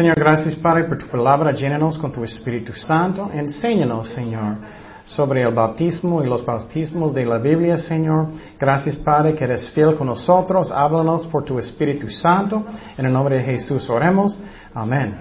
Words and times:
Señor, 0.00 0.18
gracias 0.18 0.54
Padre 0.54 0.84
por 0.84 0.96
tu 0.96 1.06
palabra. 1.08 1.52
Llénanos 1.52 1.98
con 1.98 2.10
tu 2.10 2.24
Espíritu 2.24 2.72
Santo. 2.72 3.30
Enséñanos, 3.34 4.08
Señor, 4.08 4.56
sobre 5.04 5.42
el 5.42 5.52
bautismo 5.52 6.24
y 6.24 6.26
los 6.26 6.42
bautismos 6.42 7.12
de 7.12 7.26
la 7.26 7.36
Biblia, 7.36 7.76
Señor. 7.76 8.28
Gracias 8.58 8.96
Padre 8.96 9.34
que 9.34 9.44
eres 9.44 9.70
fiel 9.72 9.96
con 9.96 10.06
nosotros. 10.06 10.70
Háblanos 10.70 11.26
por 11.26 11.44
tu 11.44 11.58
Espíritu 11.58 12.08
Santo. 12.08 12.64
En 12.96 13.04
el 13.04 13.12
nombre 13.12 13.36
de 13.36 13.42
Jesús 13.42 13.90
oremos. 13.90 14.42
Amén. 14.72 15.16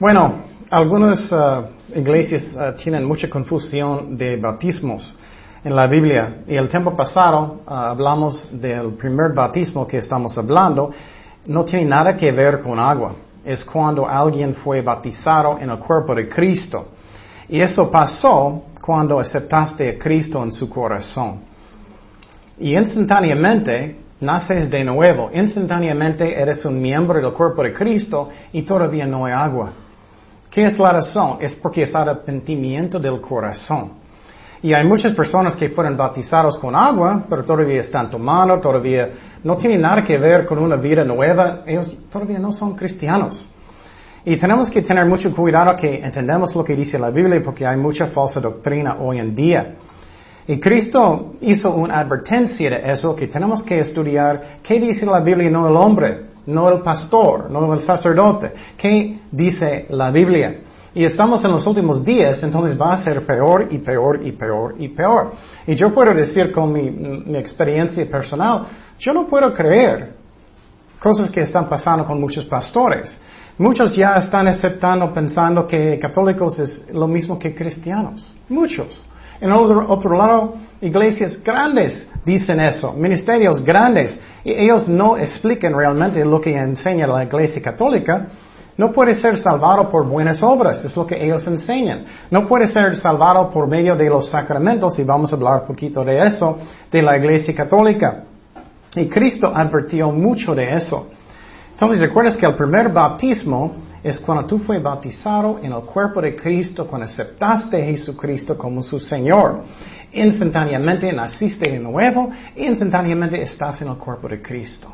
Bueno, 0.00 0.36
algunas 0.70 1.30
uh, 1.30 1.66
iglesias 1.94 2.56
uh, 2.56 2.74
tienen 2.82 3.04
mucha 3.04 3.28
confusión 3.28 4.16
de 4.16 4.38
bautismos 4.38 5.14
en 5.62 5.76
la 5.76 5.86
Biblia. 5.86 6.38
Y 6.48 6.54
el 6.54 6.70
tiempo 6.70 6.96
pasado 6.96 7.60
uh, 7.66 7.70
hablamos 7.70 8.48
del 8.50 8.94
primer 8.94 9.34
bautismo 9.34 9.86
que 9.86 9.98
estamos 9.98 10.38
hablando. 10.38 10.90
No 11.48 11.66
tiene 11.66 11.84
nada 11.84 12.16
que 12.16 12.32
ver 12.32 12.62
con 12.62 12.80
agua. 12.80 13.25
Es 13.46 13.64
cuando 13.64 14.06
alguien 14.06 14.54
fue 14.54 14.82
bautizado 14.82 15.58
en 15.58 15.70
el 15.70 15.78
cuerpo 15.78 16.14
de 16.14 16.28
Cristo. 16.28 16.88
Y 17.48 17.60
eso 17.60 17.90
pasó 17.90 18.64
cuando 18.80 19.20
aceptaste 19.20 19.90
a 19.90 19.98
Cristo 19.98 20.42
en 20.42 20.50
su 20.50 20.68
corazón. 20.68 21.40
Y 22.58 22.76
instantáneamente 22.76 23.96
naces 24.20 24.70
de 24.70 24.84
nuevo. 24.84 25.30
Instantáneamente 25.32 26.38
eres 26.38 26.64
un 26.64 26.80
miembro 26.80 27.20
del 27.20 27.32
cuerpo 27.32 27.62
de 27.62 27.72
Cristo 27.72 28.30
y 28.52 28.62
todavía 28.62 29.06
no 29.06 29.26
hay 29.26 29.32
agua. 29.32 29.72
¿Qué 30.50 30.64
es 30.64 30.78
la 30.78 30.92
razón? 30.92 31.38
Es 31.40 31.54
porque 31.54 31.82
es 31.82 31.94
arrepentimiento 31.94 32.98
del 32.98 33.20
corazón. 33.20 34.05
Y 34.66 34.74
hay 34.74 34.84
muchas 34.84 35.12
personas 35.12 35.54
que 35.54 35.68
fueron 35.68 35.96
bautizados 35.96 36.58
con 36.58 36.74
agua, 36.74 37.22
pero 37.30 37.44
todavía 37.44 37.82
están 37.82 38.10
tomando, 38.10 38.58
todavía 38.58 39.10
no 39.44 39.54
tienen 39.54 39.80
nada 39.80 40.02
que 40.02 40.18
ver 40.18 40.44
con 40.44 40.58
una 40.58 40.74
vida 40.74 41.04
nueva. 41.04 41.62
Ellos 41.64 41.96
todavía 42.12 42.40
no 42.40 42.50
son 42.50 42.74
cristianos. 42.74 43.48
Y 44.24 44.36
tenemos 44.36 44.68
que 44.68 44.82
tener 44.82 45.06
mucho 45.06 45.32
cuidado 45.32 45.76
que 45.76 46.00
entendamos 46.04 46.52
lo 46.56 46.64
que 46.64 46.74
dice 46.74 46.98
la 46.98 47.10
Biblia 47.10 47.40
porque 47.44 47.64
hay 47.64 47.76
mucha 47.76 48.06
falsa 48.06 48.40
doctrina 48.40 48.96
hoy 48.98 49.20
en 49.20 49.36
día. 49.36 49.76
Y 50.48 50.58
Cristo 50.58 51.34
hizo 51.42 51.72
una 51.72 52.00
advertencia 52.00 52.68
de 52.68 52.90
eso 52.90 53.14
que 53.14 53.28
tenemos 53.28 53.62
que 53.62 53.78
estudiar 53.78 54.58
qué 54.64 54.80
dice 54.80 55.06
la 55.06 55.20
Biblia 55.20 55.48
no 55.48 55.68
el 55.68 55.76
hombre 55.76 56.26
no 56.46 56.68
el 56.70 56.80
pastor, 56.80 57.50
no 57.50 57.72
el 57.72 57.80
sacerdote. 57.80 58.52
¿Qué 58.76 59.18
dice 59.30 59.86
la 59.90 60.10
Biblia? 60.10 60.60
Y 60.96 61.04
estamos 61.04 61.44
en 61.44 61.50
los 61.50 61.66
últimos 61.66 62.02
días, 62.02 62.42
entonces 62.42 62.80
va 62.80 62.94
a 62.94 62.96
ser 62.96 63.20
peor 63.26 63.66
y 63.70 63.76
peor 63.76 64.18
y 64.24 64.32
peor 64.32 64.76
y 64.78 64.88
peor. 64.88 65.32
Y 65.66 65.74
yo 65.74 65.92
puedo 65.92 66.14
decir 66.14 66.50
con 66.50 66.72
mi, 66.72 67.36
experiencia 67.38 68.02
personal, 68.10 68.62
yo 68.98 69.12
no 69.12 69.26
puedo 69.26 69.52
creer 69.52 70.14
cosas 70.98 71.30
que 71.30 71.42
están 71.42 71.68
pasando 71.68 72.02
con 72.06 72.18
muchos 72.18 72.46
pastores. 72.46 73.20
Muchos 73.58 73.94
ya 73.94 74.14
están 74.14 74.48
aceptando, 74.48 75.12
pensando 75.12 75.68
que 75.68 75.98
católicos 75.98 76.58
es 76.60 76.88
lo 76.90 77.06
mismo 77.06 77.38
que 77.38 77.54
cristianos. 77.54 78.26
Muchos. 78.48 79.04
En 79.38 79.52
otro, 79.52 79.84
otro 79.86 80.16
lado, 80.16 80.54
iglesias 80.80 81.42
grandes 81.44 82.08
dicen 82.24 82.58
eso, 82.58 82.94
ministerios 82.94 83.62
grandes. 83.62 84.18
Y 84.42 84.52
ellos 84.52 84.88
no 84.88 85.18
explican 85.18 85.74
realmente 85.76 86.24
lo 86.24 86.40
que 86.40 86.56
enseña 86.56 87.06
la 87.06 87.22
iglesia 87.22 87.60
católica. 87.60 88.28
No 88.76 88.92
puede 88.92 89.14
ser 89.14 89.38
salvado 89.38 89.88
por 89.90 90.06
buenas 90.06 90.42
obras, 90.42 90.84
es 90.84 90.94
lo 90.96 91.06
que 91.06 91.22
ellos 91.24 91.46
enseñan. 91.46 92.04
No 92.30 92.46
puede 92.46 92.66
ser 92.66 92.94
salvado 92.96 93.50
por 93.50 93.66
medio 93.66 93.96
de 93.96 94.10
los 94.10 94.28
sacramentos, 94.28 94.98
y 94.98 95.04
vamos 95.04 95.32
a 95.32 95.36
hablar 95.36 95.60
un 95.62 95.66
poquito 95.68 96.04
de 96.04 96.26
eso, 96.26 96.58
de 96.92 97.02
la 97.02 97.16
iglesia 97.16 97.54
católica. 97.54 98.24
Y 98.94 99.08
Cristo 99.08 99.50
advirtió 99.54 100.10
mucho 100.10 100.54
de 100.54 100.74
eso. 100.74 101.08
Entonces, 101.72 102.00
recuerdas 102.00 102.36
que 102.36 102.46
el 102.46 102.54
primer 102.54 102.90
bautismo 102.90 103.72
es 104.02 104.20
cuando 104.20 104.46
tú 104.46 104.58
fue 104.58 104.78
bautizado 104.78 105.58
en 105.62 105.72
el 105.72 105.82
cuerpo 105.82 106.20
de 106.20 106.36
Cristo, 106.36 106.86
cuando 106.86 107.06
aceptaste 107.06 107.82
a 107.82 107.86
Jesucristo 107.86 108.56
como 108.56 108.82
su 108.82 109.00
Señor. 109.00 109.62
Instantáneamente 110.12 111.12
naciste 111.12 111.70
de 111.70 111.80
nuevo, 111.80 112.30
instantáneamente 112.54 113.42
estás 113.42 113.82
en 113.82 113.88
el 113.88 113.96
cuerpo 113.96 114.28
de 114.28 114.40
Cristo. 114.40 114.92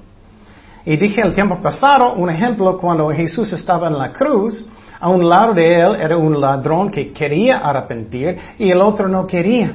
Y 0.85 0.97
dije 0.97 1.21
el 1.21 1.33
tiempo 1.33 1.61
pasado, 1.63 2.15
un 2.15 2.29
ejemplo, 2.31 2.77
cuando 2.79 3.09
Jesús 3.11 3.53
estaba 3.53 3.89
en 3.89 3.99
la 3.99 4.13
cruz, 4.13 4.69
a 4.99 5.09
un 5.09 5.29
lado 5.29 5.55
de 5.55 5.81
él 5.81 5.97
era 6.01 6.17
un 6.17 6.41
ladrón 6.41 6.91
que 6.91 7.13
quería 7.13 7.59
arrepentir 7.59 8.39
y 8.59 8.71
el 8.71 8.81
otro 8.81 9.09
no 9.09 9.27
quería. 9.27 9.73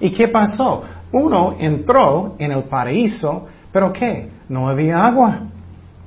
¿Y 0.00 0.10
qué 0.10 0.28
pasó? 0.28 0.82
Uno 1.12 1.54
entró 1.58 2.34
en 2.38 2.52
el 2.52 2.64
paraíso, 2.64 3.46
pero 3.70 3.92
¿qué? 3.92 4.28
No 4.48 4.68
había 4.68 5.06
agua. 5.06 5.38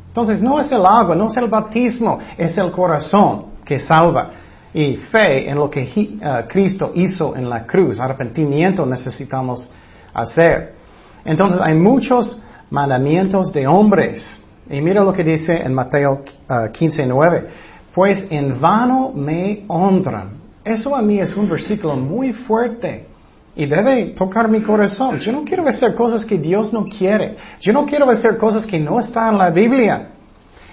Entonces 0.07 0.41
no 0.41 0.59
es 0.59 0.71
el 0.71 0.85
agua, 0.85 1.15
no 1.15 1.27
es 1.27 1.37
el 1.37 1.47
bautismo, 1.47 2.19
es 2.37 2.57
el 2.57 2.71
corazón 2.71 3.45
que 3.63 3.79
salva. 3.79 4.31
Y 4.73 4.97
fe 4.97 5.49
en 5.49 5.55
lo 5.55 5.69
que 5.69 6.17
uh, 6.21 6.47
Cristo 6.47 6.91
hizo 6.95 7.35
en 7.35 7.49
la 7.49 7.65
cruz. 7.65 7.99
Arrepentimiento 7.99 8.85
necesitamos 8.85 9.69
hacer. 10.13 10.75
Entonces 11.23 11.61
hay 11.61 11.75
muchos 11.75 12.39
mandamientos 12.69 13.51
de 13.51 13.67
hombres. 13.67 14.39
Y 14.69 14.81
mira 14.81 15.03
lo 15.03 15.13
que 15.13 15.23
dice 15.23 15.63
en 15.63 15.73
Mateo 15.73 16.23
15, 16.71 17.03
uh, 17.03 17.07
9. 17.07 17.47
Pues 17.93 18.27
en 18.29 18.59
vano 18.59 19.11
me 19.15 19.63
honran. 19.67 20.31
Eso 20.63 20.95
a 20.95 21.01
mí 21.01 21.19
es 21.19 21.35
un 21.35 21.49
versículo 21.49 21.95
muy 21.95 22.33
fuerte. 22.33 23.07
Y 23.55 23.65
debe 23.65 24.13
tocar 24.15 24.47
mi 24.47 24.61
corazón. 24.61 25.19
Yo 25.19 25.31
no 25.31 25.43
quiero 25.43 25.67
hacer 25.67 25.95
cosas 25.95 26.23
que 26.23 26.37
Dios 26.37 26.71
no 26.71 26.85
quiere. 26.85 27.35
Yo 27.59 27.73
no 27.73 27.85
quiero 27.85 28.09
hacer 28.09 28.37
cosas 28.37 28.65
que 28.65 28.79
no 28.79 28.99
están 28.99 29.33
en 29.33 29.37
la 29.39 29.49
Biblia. 29.49 30.09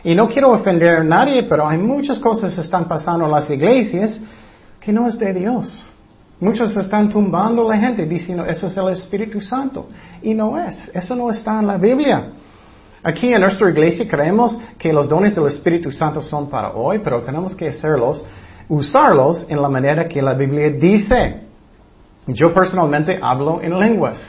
Y 0.05 0.15
no 0.15 0.29
quiero 0.29 0.53
ofender 0.53 0.97
a 0.97 1.03
nadie, 1.03 1.43
pero 1.45 1.67
hay 1.67 1.79
muchas 1.79 2.19
cosas 2.19 2.55
que 2.55 2.61
están 2.61 2.87
pasando 2.87 3.25
en 3.25 3.33
las 3.33 3.51
iglesias 3.51 4.21
que 4.79 4.93
no 4.93 5.09
es 5.09 5.19
de 5.19 5.33
Dios. 5.33 5.85
Muchos 6.39 6.77
están 6.77 7.09
tumbando 7.09 7.67
la 7.67 7.79
gente 7.79 8.05
diciendo, 8.05 8.45
eso 8.45 8.67
es 8.67 8.77
el 8.77 8.89
Espíritu 8.91 9.41
Santo. 9.41 9.89
Y 10.23 10.35
no 10.35 10.59
es. 10.59 10.91
Eso 10.93 11.17
no 11.17 11.31
está 11.31 11.59
en 11.59 11.67
la 11.67 11.79
Biblia. 11.79 12.33
Aquí 13.03 13.33
en 13.33 13.41
nuestra 13.41 13.71
iglesia 13.71 14.07
creemos 14.07 14.59
que 14.79 14.93
los 14.93 15.09
dones 15.09 15.35
del 15.35 15.47
Espíritu 15.47 15.91
Santo 15.91 16.21
son 16.21 16.51
para 16.51 16.73
hoy, 16.73 16.99
pero 16.99 17.23
tenemos 17.23 17.55
que 17.55 17.69
hacerlos, 17.69 18.27
usarlos 18.69 19.47
en 19.49 19.63
la 19.63 19.69
manera 19.69 20.07
que 20.09 20.21
la 20.21 20.35
Biblia 20.35 20.71
dice. 20.71 21.41
Yo 22.27 22.53
personalmente 22.53 23.19
hablo 23.23 23.63
en 23.63 23.79
lenguas, 23.79 24.21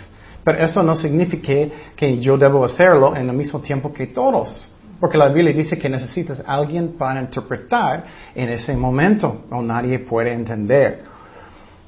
pero 0.44 0.60
eso 0.60 0.84
no 0.84 0.96
significa 0.96 1.74
que 1.96 2.20
yo 2.20 2.38
debo 2.38 2.64
hacerlo 2.64 3.16
en 3.16 3.28
el 3.28 3.36
mismo 3.36 3.60
tiempo 3.60 3.92
que 3.92 4.08
todos. 4.08 4.72
Porque 5.00 5.18
la 5.18 5.28
Biblia 5.28 5.54
dice 5.54 5.78
que 5.78 5.90
necesitas 5.90 6.42
a 6.46 6.54
alguien 6.54 6.96
para 6.98 7.20
interpretar 7.20 8.06
en 8.34 8.50
ese 8.50 8.78
momento, 8.78 9.44
o 9.52 9.62
nadie 9.62 10.00
puede 10.00 10.32
entender. 10.34 11.17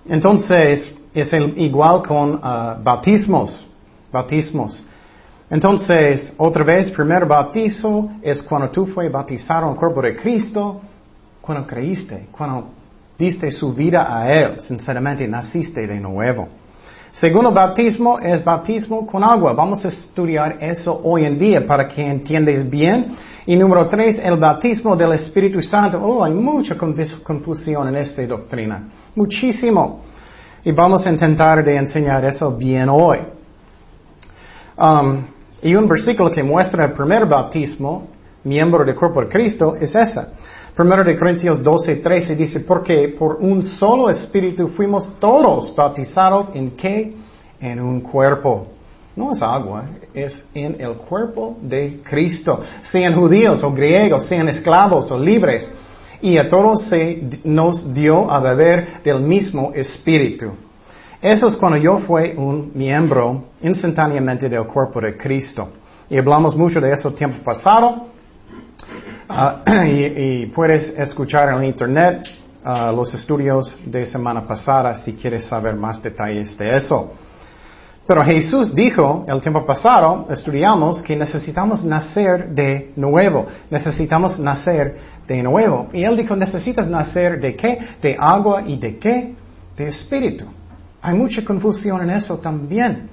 Entonces, 0.10 0.94
es 1.14 1.34
igual 1.56 2.04
con 2.04 2.40
ah, 2.42 2.78
bautismos. 2.82 3.68
Bautismos. 4.12 4.84
Entonces, 5.50 6.34
otra 6.38 6.64
vez, 6.64 6.92
primer 6.92 7.26
bautizo 7.26 8.10
es 8.22 8.42
cuando 8.44 8.70
tú 8.70 8.86
fue 8.86 9.10
bautizado 9.10 9.66
en 9.66 9.72
el 9.72 9.76
cuerpo 9.78 10.02
de 10.02 10.16
Cristo, 10.16 10.82
cuando 11.42 11.66
creíste, 11.66 12.28
cuando 12.32 12.70
diste 13.18 13.52
su 13.52 13.74
vida 13.74 14.06
a 14.08 14.32
Él, 14.32 14.60
sinceramente 14.60 15.28
naciste 15.28 15.88
de 15.88 16.00
nuevo. 16.00 16.48
Segundo 17.12 17.52
bautismo 17.52 18.20
es 18.20 18.44
bautismo 18.44 19.06
con 19.08 19.24
agua. 19.24 19.54
Vamos 19.54 19.84
a 19.84 19.88
estudiar 19.88 20.58
eso 20.62 21.02
hoy 21.04 21.26
en 21.26 21.40
día 21.40 21.66
para 21.66 21.88
que 21.88 22.06
entiendas 22.06 22.70
bien. 22.70 23.16
Y 23.48 23.56
número 23.56 23.88
tres, 23.88 24.20
el 24.24 24.38
bautismo 24.38 24.96
del 24.96 25.14
Espíritu 25.14 25.60
Santo. 25.62 26.00
Oh, 26.00 26.24
hay 26.24 26.34
mucha 26.34 26.78
confusión 26.78 27.88
en 27.88 27.96
esta 27.96 28.26
doctrina. 28.28 28.84
Muchísimo. 29.16 30.02
Y 30.64 30.72
vamos 30.72 31.06
a 31.06 31.10
intentar 31.10 31.64
de 31.64 31.76
enseñar 31.76 32.26
eso 32.26 32.52
bien 32.52 32.90
hoy. 32.90 33.20
Um, 34.78 35.24
y 35.62 35.76
un 35.76 35.88
versículo 35.88 36.32
que 36.32 36.44
muestra 36.44 36.86
el 36.86 36.94
primer 36.94 37.26
bautismo, 37.26 38.08
miembro 38.44 38.86
del 38.86 38.96
cuerpo 38.96 39.22
de 39.22 39.30
Cristo, 39.30 39.76
es 39.80 39.94
esa. 39.96 40.30
Primero 40.76 41.04
de 41.04 41.18
Corintios 41.18 41.62
12, 41.62 41.98
13 41.98 42.36
dice, 42.36 42.60
porque 42.62 43.10
por 43.10 43.36
un 43.42 43.64
solo 43.64 44.10
espíritu 44.10 44.70
fuimos 44.70 45.20
todos 45.20 45.76
bautizados 45.76 46.48
en 46.54 46.72
qué? 46.72 47.14
En 47.60 47.82
un 47.82 48.00
cuerpo. 48.00 48.68
No 49.16 49.34
es 49.34 49.42
agua, 49.42 49.84
es 50.14 50.42
en 50.54 50.80
el 50.80 50.94
cuerpo 50.94 51.58
de 51.62 52.00
Cristo. 52.02 52.62
Sean 52.82 53.14
judíos 53.14 53.62
o 53.64 53.74
griegos, 53.74 54.26
sean 54.28 54.48
esclavos 54.48 55.12
o 55.12 55.20
libres. 55.20 55.70
Y 56.22 56.38
a 56.38 56.50
todos 56.50 56.88
se 56.88 57.42
nos 57.44 57.94
dio 57.94 58.30
a 58.30 58.40
beber 58.40 59.02
del 59.04 59.22
mismo 59.22 59.72
espíritu. 59.74 60.54
Eso 61.22 61.48
es 61.48 61.56
cuando 61.56 61.78
yo 61.78 62.00
fui 62.00 62.34
un 62.36 62.72
miembro 62.74 63.44
instantáneamente 63.62 64.48
del 64.48 64.66
cuerpo 64.66 65.02
de 65.02 65.18
Cristo. 65.18 65.70
Y 66.10 66.18
hablamos 66.18 66.56
mucho 66.56 66.80
de 66.82 66.94
eso 66.94 67.12
tiempo 67.14 67.44
pasado. 67.44 68.08
Ah, 69.28 69.62
y, 69.88 70.46
puedes 70.48 70.90
escuchar 70.98 71.54
en 71.54 71.64
internet 71.66 72.28
ah, 72.64 72.92
los 72.96 73.14
estudios 73.14 73.78
de 73.86 74.06
semana 74.06 74.48
pasada 74.48 74.96
si 74.96 75.14
quieres 75.14 75.46
saber 75.46 75.76
más 75.76 76.02
detalles 76.02 76.58
de 76.58 76.76
eso. 76.76 77.12
Pero 78.10 78.24
Jesús 78.24 78.74
dijo, 78.74 79.24
el 79.28 79.40
tiempo 79.40 79.64
pasado, 79.64 80.26
estudiamos 80.32 81.00
que 81.04 81.16
necesitamos 81.16 81.84
nacer 81.84 82.50
de 82.56 82.92
nuevo. 82.96 83.46
Necesitamos 83.70 84.40
nacer 84.40 84.98
de 85.28 85.44
nuevo. 85.44 85.90
Y 85.94 86.04
él 86.04 86.18
dijo, 86.18 86.36
necesitas 86.36 86.88
nacer 86.88 87.40
de 87.40 87.56
qué? 87.56 87.78
De 88.02 88.18
agua 88.20 88.64
y 88.66 88.78
de 88.78 88.98
qué? 88.98 89.36
De 89.78 89.90
espíritu. 89.90 90.46
Hay 91.04 91.16
mucha 91.16 91.46
confusión 91.46 92.02
en 92.02 92.10
eso 92.10 92.40
también. 92.40 93.12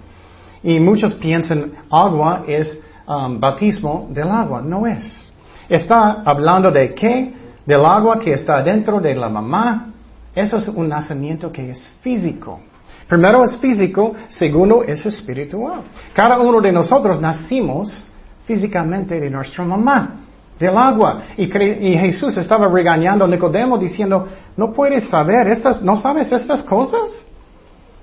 Y 0.62 0.80
muchos 0.80 1.14
piensan 1.14 1.72
agua 1.90 2.44
es 2.48 2.80
um, 3.06 3.38
bautismo 3.38 4.08
del 4.10 4.30
agua. 4.30 4.62
No 4.62 4.86
es. 4.86 5.30
Está 5.68 6.22
hablando 6.24 6.70
de 6.70 6.94
qué? 6.94 7.34
Del 7.66 7.84
agua 7.84 8.18
que 8.18 8.32
está 8.32 8.62
dentro 8.62 8.98
de 8.98 9.14
la 9.14 9.28
mamá. 9.28 9.92
Eso 10.34 10.56
es 10.56 10.68
un 10.68 10.88
nacimiento 10.88 11.52
que 11.52 11.68
es 11.68 11.86
físico. 12.00 12.60
Primero 13.08 13.44
es 13.44 13.56
físico, 13.58 14.14
segundo 14.28 14.82
es 14.82 15.06
espiritual. 15.06 15.82
Cada 16.12 16.38
uno 16.40 16.60
de 16.60 16.72
nosotros 16.72 17.20
nacimos 17.20 18.04
físicamente 18.44 19.20
de 19.20 19.30
nuestra 19.30 19.64
mamá, 19.64 20.22
del 20.58 20.76
agua. 20.76 21.22
Y, 21.36 21.46
Jesús 21.46 22.36
estaba 22.36 22.68
regañando 22.68 23.24
a 23.24 23.28
Nicodemo 23.28 23.78
diciendo, 23.78 24.26
no 24.56 24.72
puedes 24.72 25.08
saber 25.08 25.46
estas, 25.48 25.82
no 25.82 25.96
sabes 25.96 26.32
estas 26.32 26.62
cosas. 26.64 27.24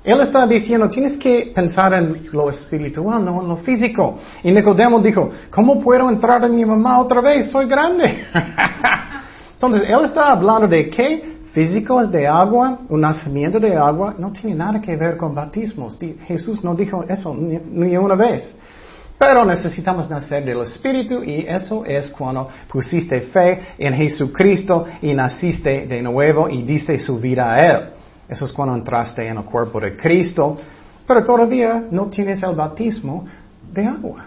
Él 0.05 0.19
está 0.21 0.45
diciendo, 0.45 0.89
tienes 0.89 1.17
que 1.17 1.51
pensar 1.53 1.94
en 1.94 2.27
lo 2.31 2.49
espiritual, 2.49 3.23
no 3.23 3.41
en 3.41 3.47
lo 3.47 3.57
físico. 3.57 4.19
Y 4.44 4.51
Nicodemo 4.51 4.99
dijo, 4.99 5.29
¿cómo 5.49 5.81
puedo 5.81 6.09
entrar 6.09 6.44
en 6.45 6.56
mi 6.56 6.65
mamá 6.65 6.99
otra 6.99 7.21
vez? 7.21 7.51
Soy 7.51 7.67
grande. 7.67 8.25
Entonces, 9.53 9.89
él 9.89 10.06
está 10.06 10.31
hablando 10.31 10.67
de 10.67 10.89
qué 10.89 11.33
físico 11.53 12.01
es 12.01 12.11
de 12.11 12.27
agua, 12.27 12.79
un 12.89 13.01
nacimiento 13.01 13.59
de 13.59 13.75
agua, 13.75 14.15
no 14.17 14.31
tiene 14.31 14.55
nada 14.55 14.81
que 14.81 14.95
ver 14.95 15.15
con 15.15 15.33
bautismos. 15.33 16.00
Jesús 16.27 16.63
no 16.63 16.75
dijo 16.75 17.03
eso 17.07 17.33
ni, 17.35 17.95
una 17.95 18.15
vez. 18.15 18.55
Pero 19.17 19.45
necesitamos 19.45 20.09
nacer 20.09 20.44
del 20.44 20.61
Espíritu 20.61 21.23
y 21.23 21.45
eso 21.47 21.85
es 21.85 22.09
cuando 22.09 22.50
pusiste 22.67 23.21
fe 23.21 23.59
en 23.77 23.94
Jesucristo 23.94 24.85
y 25.01 25.13
naciste 25.13 25.85
de 25.85 26.01
nuevo 26.01 26.50
y 26.50 26.63
diste 26.63 26.97
su 26.97 27.19
vida 27.19 27.53
a 27.53 27.67
Él. 27.67 27.89
Eso 28.27 28.45
es 28.45 28.51
cuando 28.51 28.75
entraste 28.75 29.27
en 29.27 29.38
el 29.38 29.44
cuerpo 29.44 29.79
de 29.79 29.95
Cristo, 29.95 30.57
pero 31.06 31.23
todavía 31.23 31.85
no 31.91 32.07
tienes 32.07 32.41
el 32.41 32.56
bautismo 32.56 33.25
de 33.71 33.85
agua. 33.85 34.25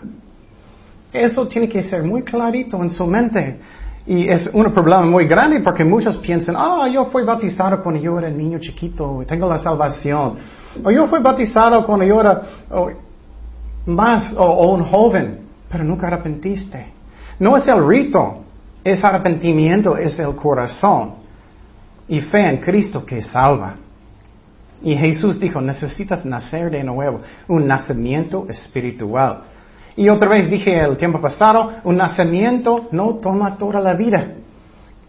Eso 1.12 1.48
tiene 1.48 1.68
que 1.68 1.82
ser 1.82 2.04
muy 2.04 2.22
clarito 2.22 2.80
en 2.80 2.90
su 2.90 3.06
mente. 3.06 3.58
Y 4.06 4.28
es 4.28 4.48
un 4.52 4.72
problema 4.72 5.02
muy 5.02 5.26
grande 5.26 5.60
porque 5.60 5.84
muchos 5.84 6.16
piensan, 6.18 6.54
ah, 6.56 6.86
yo 6.88 7.06
fui 7.06 7.24
bautizado 7.24 7.82
cuando 7.82 8.00
yo 8.00 8.18
era 8.18 8.30
niño 8.30 8.58
chiquito, 8.60 9.24
tengo 9.26 9.48
la 9.48 9.58
salvación. 9.58 10.38
O 10.84 10.90
yo 10.90 11.08
fui 11.08 11.20
bautizado 11.20 11.84
cuando 11.84 12.04
yo 12.04 12.20
era 12.20 12.42
más 13.86 14.32
o, 14.36 14.74
un 14.74 14.84
joven, 14.84 15.40
pero 15.68 15.82
nunca 15.82 16.06
arrepentiste. 16.06 16.86
No 17.40 17.56
es 17.56 17.66
el 17.66 17.86
rito, 17.86 18.44
es 18.84 19.04
arrepentimiento, 19.04 19.96
es 19.96 20.18
el 20.20 20.36
corazón 20.36 21.14
y 22.06 22.20
fe 22.20 22.48
en 22.48 22.58
Cristo 22.58 23.04
que 23.04 23.20
salva. 23.20 23.74
Y 24.82 24.94
Jesús 24.94 25.40
dijo, 25.40 25.60
necesitas 25.60 26.24
nacer 26.24 26.70
de 26.70 26.84
nuevo, 26.84 27.22
un 27.48 27.66
nacimiento 27.66 28.46
espiritual. 28.48 29.42
Y 29.96 30.10
otra 30.10 30.28
vez 30.28 30.50
dije 30.50 30.78
el 30.78 30.96
tiempo 30.98 31.20
pasado, 31.20 31.72
un 31.84 31.96
nacimiento 31.96 32.88
no 32.92 33.14
toma 33.14 33.56
toda 33.56 33.80
la 33.80 33.94
vida. 33.94 34.34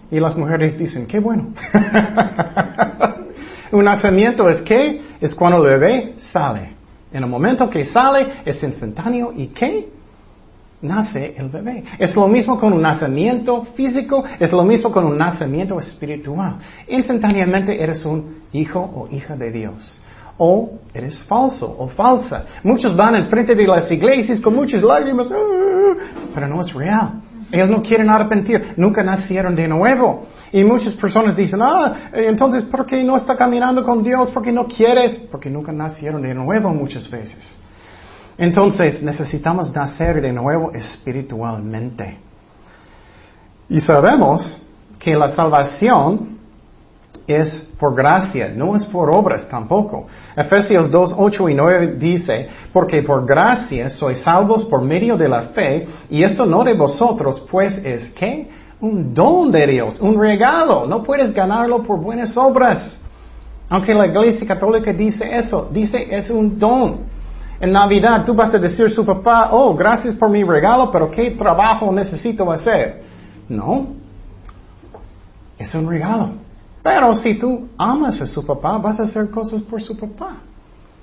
Y 0.10 0.20
las 0.20 0.36
mujeres 0.38 0.78
dicen, 0.78 1.06
qué 1.06 1.20
bueno. 1.20 1.50
un 3.74 3.84
nacimiento 3.84 4.48
es 4.48 4.60
que 4.60 5.02
es 5.20 5.36
cuando 5.36 5.58
el 5.66 5.78
bebé 5.78 6.14
sale. 6.18 6.78
En 7.12 7.24
el 7.24 7.30
momento 7.30 7.70
que 7.70 7.84
sale 7.84 8.28
es 8.46 8.64
instantáneo 8.64 9.34
y 9.36 9.48
¿qué? 9.48 9.90
Nace 10.82 11.36
el 11.38 11.50
bebé. 11.50 11.84
Es 12.00 12.16
lo 12.16 12.28
mismo 12.28 12.58
con 12.58 12.72
un 12.72 12.82
nacimiento 12.82 13.66
físico, 13.76 14.24
es 14.40 14.52
lo 14.54 14.64
mismo 14.64 14.92
con 14.92 15.06
un 15.06 15.18
nacimiento 15.18 15.78
espiritual. 15.80 16.58
Instantáneamente 16.88 17.82
eres 17.82 18.06
un 18.06 18.44
hijo 18.54 18.80
o 18.80 19.14
hija 19.14 19.36
de 19.36 19.52
Dios 19.52 20.00
o 20.38 20.80
eres 20.94 21.24
falso 21.24 21.76
o 21.78 21.88
falsa. 21.88 22.46
Muchos 22.64 22.96
van 22.96 23.16
en 23.16 23.28
frente 23.28 23.56
de 23.56 23.68
las 23.68 23.90
iglesias 23.92 24.42
con 24.42 24.56
muchas 24.56 24.82
lágrimas, 24.82 25.32
ah", 25.32 25.96
pero 26.34 26.48
no 26.48 26.62
es 26.62 26.74
real. 26.74 27.22
Ellos 27.52 27.70
no 27.70 27.82
quieren 27.82 28.10
arrepentir, 28.10 28.74
nunca 28.76 29.04
nacieron 29.04 29.56
de 29.56 29.68
nuevo. 29.68 30.28
Y 30.52 30.64
muchas 30.64 30.94
personas 30.94 31.36
dicen, 31.36 31.62
ah, 31.62 32.10
entonces, 32.14 32.64
¿por 32.64 32.86
qué 32.86 33.04
no 33.04 33.16
está 33.16 33.36
caminando 33.36 33.84
con 33.84 34.04
Dios? 34.04 34.32
¿Por 34.32 34.44
qué 34.44 34.52
no 34.52 34.68
quieres? 34.68 35.16
Porque 35.32 35.50
nunca 35.50 35.72
nacieron 35.72 36.22
de 36.22 36.34
nuevo 36.34 36.70
muchas 36.72 37.10
veces. 37.10 37.56
Entonces, 38.38 39.02
necesitamos 39.02 39.74
nacer 39.74 40.22
de 40.22 40.32
nuevo 40.32 40.72
espiritualmente. 40.72 42.20
Y 43.70 43.80
sabemos 43.82 44.62
que 45.00 45.16
la 45.16 45.28
salvación 45.28 46.38
es 47.26 47.67
por 47.80 47.96
gracia, 47.96 48.52
no 48.56 48.76
es 48.76 48.84
por 48.86 49.10
obras 49.10 49.48
tampoco. 49.48 50.08
Efesios 50.36 50.90
2, 50.90 51.16
8 51.18 51.50
y 51.50 51.54
9 51.54 51.96
dice, 52.00 52.48
porque 52.74 53.04
por 53.04 53.26
gracia 53.26 53.90
sois 53.90 54.20
salvos 54.20 54.66
por 54.66 54.82
medio 54.82 55.16
de 55.16 55.30
la 55.30 55.42
fe, 55.44 55.88
y 56.10 56.24
esto 56.24 56.46
no 56.46 56.64
de 56.64 56.74
vosotros, 56.74 57.46
pues 57.52 57.78
es 57.84 58.10
que 58.10 58.50
un 58.80 59.14
don 59.14 59.52
de 59.52 59.68
Dios, 59.68 60.00
un 60.00 60.20
regalo, 60.20 60.86
no 60.88 61.04
puedes 61.04 61.34
ganarlo 61.34 61.84
por 61.84 62.00
buenas 62.02 62.36
obras. 62.36 63.02
Aunque 63.70 63.94
la 63.94 64.08
iglesia 64.08 64.48
católica 64.48 64.94
dice 64.94 65.26
eso, 65.38 65.70
dice 65.72 66.08
es 66.10 66.30
un 66.30 66.58
don. 66.58 67.18
En 67.60 67.72
Navidad 67.72 68.24
tú 68.26 68.34
vas 68.34 68.54
a 68.54 68.60
decir 68.60 68.86
a 68.86 68.90
su 68.90 69.06
papá, 69.06 69.50
oh, 69.52 69.76
gracias 69.76 70.16
por 70.16 70.30
mi 70.30 70.44
regalo, 70.44 70.92
pero 70.92 71.10
¿qué 71.10 71.32
trabajo 71.32 71.92
necesito 71.92 72.50
hacer? 72.52 73.02
No, 73.50 73.88
es 75.58 75.74
un 75.74 75.90
regalo. 75.90 76.47
Pero 76.84 77.14
si 77.16 77.36
tú 77.36 77.68
amas 77.78 78.22
a 78.22 78.28
su 78.28 78.46
papá, 78.46 78.78
vas 78.78 79.00
a 79.00 79.04
hacer 79.04 79.30
cosas 79.30 79.62
por 79.62 79.82
su 79.82 79.98
papá. 79.98 80.38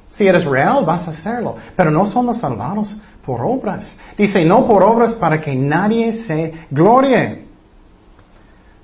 Si 0.08 0.26
eres 0.26 0.44
real, 0.44 0.84
vas 0.84 1.06
a 1.08 1.10
hacerlo. 1.10 1.56
Pero 1.76 1.90
no 1.90 2.06
somos 2.06 2.38
salvados 2.38 2.94
por 3.24 3.40
obras. 3.42 3.96
Dice, 4.16 4.44
no 4.44 4.66
por 4.66 4.82
obras 4.82 5.14
para 5.14 5.40
que 5.40 5.54
nadie 5.54 6.12
se 6.12 6.52
glorie. 6.70 7.44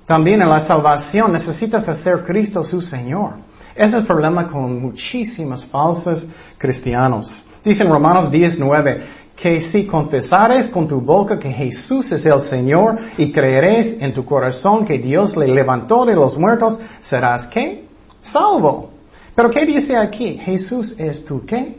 También 0.05 0.41
en 0.41 0.49
la 0.49 0.59
salvación 0.59 1.31
necesitas 1.31 1.87
hacer 1.87 2.25
Cristo 2.25 2.63
su 2.63 2.81
Señor. 2.81 3.35
Ese 3.73 3.87
es 3.87 3.93
el 4.01 4.05
problema 4.05 4.47
con 4.47 4.81
muchísimos 4.81 5.65
falsos 5.65 6.27
cristianos. 6.57 7.43
Dice 7.63 7.83
en 7.83 7.89
Romanos 7.89 8.29
19, 8.29 9.03
que 9.41 9.59
si 9.59 9.87
confesares 9.87 10.69
con 10.69 10.87
tu 10.87 11.01
boca 11.01 11.39
que 11.39 11.51
Jesús 11.51 12.11
es 12.11 12.23
el 12.27 12.41
Señor 12.41 12.99
y 13.17 13.31
creeres 13.31 13.97
en 13.99 14.13
tu 14.13 14.23
corazón 14.23 14.85
que 14.85 14.99
Dios 14.99 15.35
le 15.35 15.47
levantó 15.47 16.05
de 16.05 16.13
los 16.13 16.37
muertos, 16.37 16.79
serás 17.01 17.47
qué? 17.47 17.85
Salvo. 18.21 18.91
Pero 19.33 19.49
¿qué 19.49 19.65
dice 19.65 19.97
aquí? 19.97 20.37
Jesús 20.37 20.93
es 20.95 21.25
tu 21.25 21.43
qué? 21.43 21.75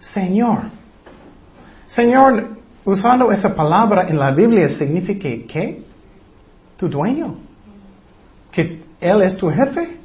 Señor. 0.00 0.60
Señor, 1.88 2.56
usando 2.86 3.30
esa 3.30 3.54
palabra 3.54 4.08
en 4.08 4.18
la 4.18 4.30
Biblia 4.30 4.66
significa 4.70 5.28
qué? 5.46 5.82
Tu 6.78 6.88
dueño. 6.88 7.36
Que 8.50 8.82
Él 8.98 9.20
es 9.20 9.36
tu 9.36 9.50
jefe. 9.50 9.98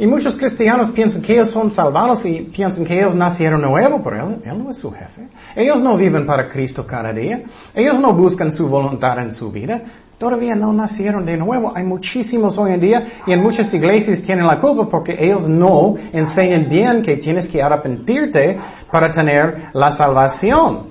Y 0.00 0.06
muchos 0.06 0.34
cristianos 0.34 0.92
piensan 0.92 1.20
que 1.20 1.34
ellos 1.34 1.50
son 1.50 1.70
salvados 1.70 2.24
y 2.24 2.40
piensan 2.56 2.86
que 2.86 2.98
ellos 2.98 3.14
nacieron 3.14 3.60
nuevo, 3.60 4.00
pero 4.02 4.30
él, 4.42 4.58
no 4.58 4.70
es 4.70 4.78
su 4.78 4.90
jefe. 4.90 5.28
Ellos 5.54 5.78
no 5.82 5.94
viven 5.98 6.24
para 6.24 6.48
Cristo 6.48 6.86
cada 6.86 7.12
día. 7.12 7.42
Ellos 7.74 8.00
no 8.00 8.14
buscan 8.14 8.50
su 8.50 8.66
voluntad 8.66 9.18
en 9.18 9.30
su 9.30 9.52
vida. 9.52 9.82
Todavía 10.16 10.54
no 10.54 10.72
nacieron 10.72 11.26
de 11.26 11.36
nuevo. 11.36 11.74
Hay 11.76 11.84
muchísimos 11.84 12.56
hoy 12.56 12.72
en 12.72 12.80
día 12.80 13.06
y 13.26 13.32
en 13.32 13.42
muchas 13.42 13.74
iglesias 13.74 14.22
tienen 14.22 14.46
la 14.46 14.58
culpa 14.58 14.88
porque 14.88 15.18
ellos 15.22 15.46
no 15.46 15.96
enseñan 16.14 16.66
bien 16.66 17.02
que 17.02 17.18
tienes 17.18 17.46
que 17.46 17.62
arrepentirte 17.62 18.58
para 18.90 19.12
tener 19.12 19.64
la 19.74 19.90
salvación. 19.90 20.89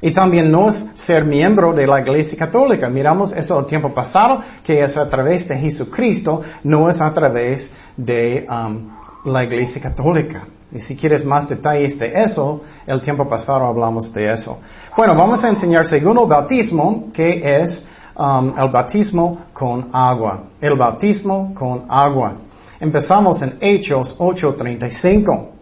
Y 0.00 0.12
también 0.12 0.50
no 0.50 0.68
es 0.68 0.84
ser 0.94 1.24
miembro 1.24 1.72
de 1.72 1.86
la 1.86 2.00
Iglesia 2.00 2.38
Católica. 2.38 2.88
Miramos 2.88 3.32
eso 3.32 3.58
el 3.58 3.66
tiempo 3.66 3.92
pasado, 3.94 4.40
que 4.62 4.82
es 4.82 4.96
a 4.96 5.08
través 5.08 5.48
de 5.48 5.56
Jesucristo, 5.56 6.42
no 6.64 6.90
es 6.90 7.00
a 7.00 7.12
través 7.12 7.70
de 7.96 8.46
um, 8.48 8.90
la 9.32 9.44
Iglesia 9.44 9.80
Católica. 9.80 10.46
Y 10.72 10.80
si 10.80 10.96
quieres 10.96 11.24
más 11.24 11.48
detalles 11.48 11.98
de 11.98 12.12
eso, 12.22 12.62
el 12.86 13.00
tiempo 13.00 13.28
pasado 13.28 13.64
hablamos 13.64 14.12
de 14.12 14.32
eso. 14.32 14.58
Bueno, 14.96 15.14
vamos 15.14 15.42
a 15.44 15.48
enseñar 15.48 15.86
segundo 15.86 16.26
bautismo, 16.26 17.10
que 17.12 17.62
es 17.62 17.84
um, 18.16 18.52
el 18.58 18.68
bautismo 18.70 19.46
con 19.52 19.88
agua. 19.92 20.44
El 20.60 20.74
bautismo 20.74 21.54
con 21.54 21.84
agua. 21.88 22.34
Empezamos 22.80 23.40
en 23.40 23.56
Hechos 23.60 24.16
8:35. 24.18 25.55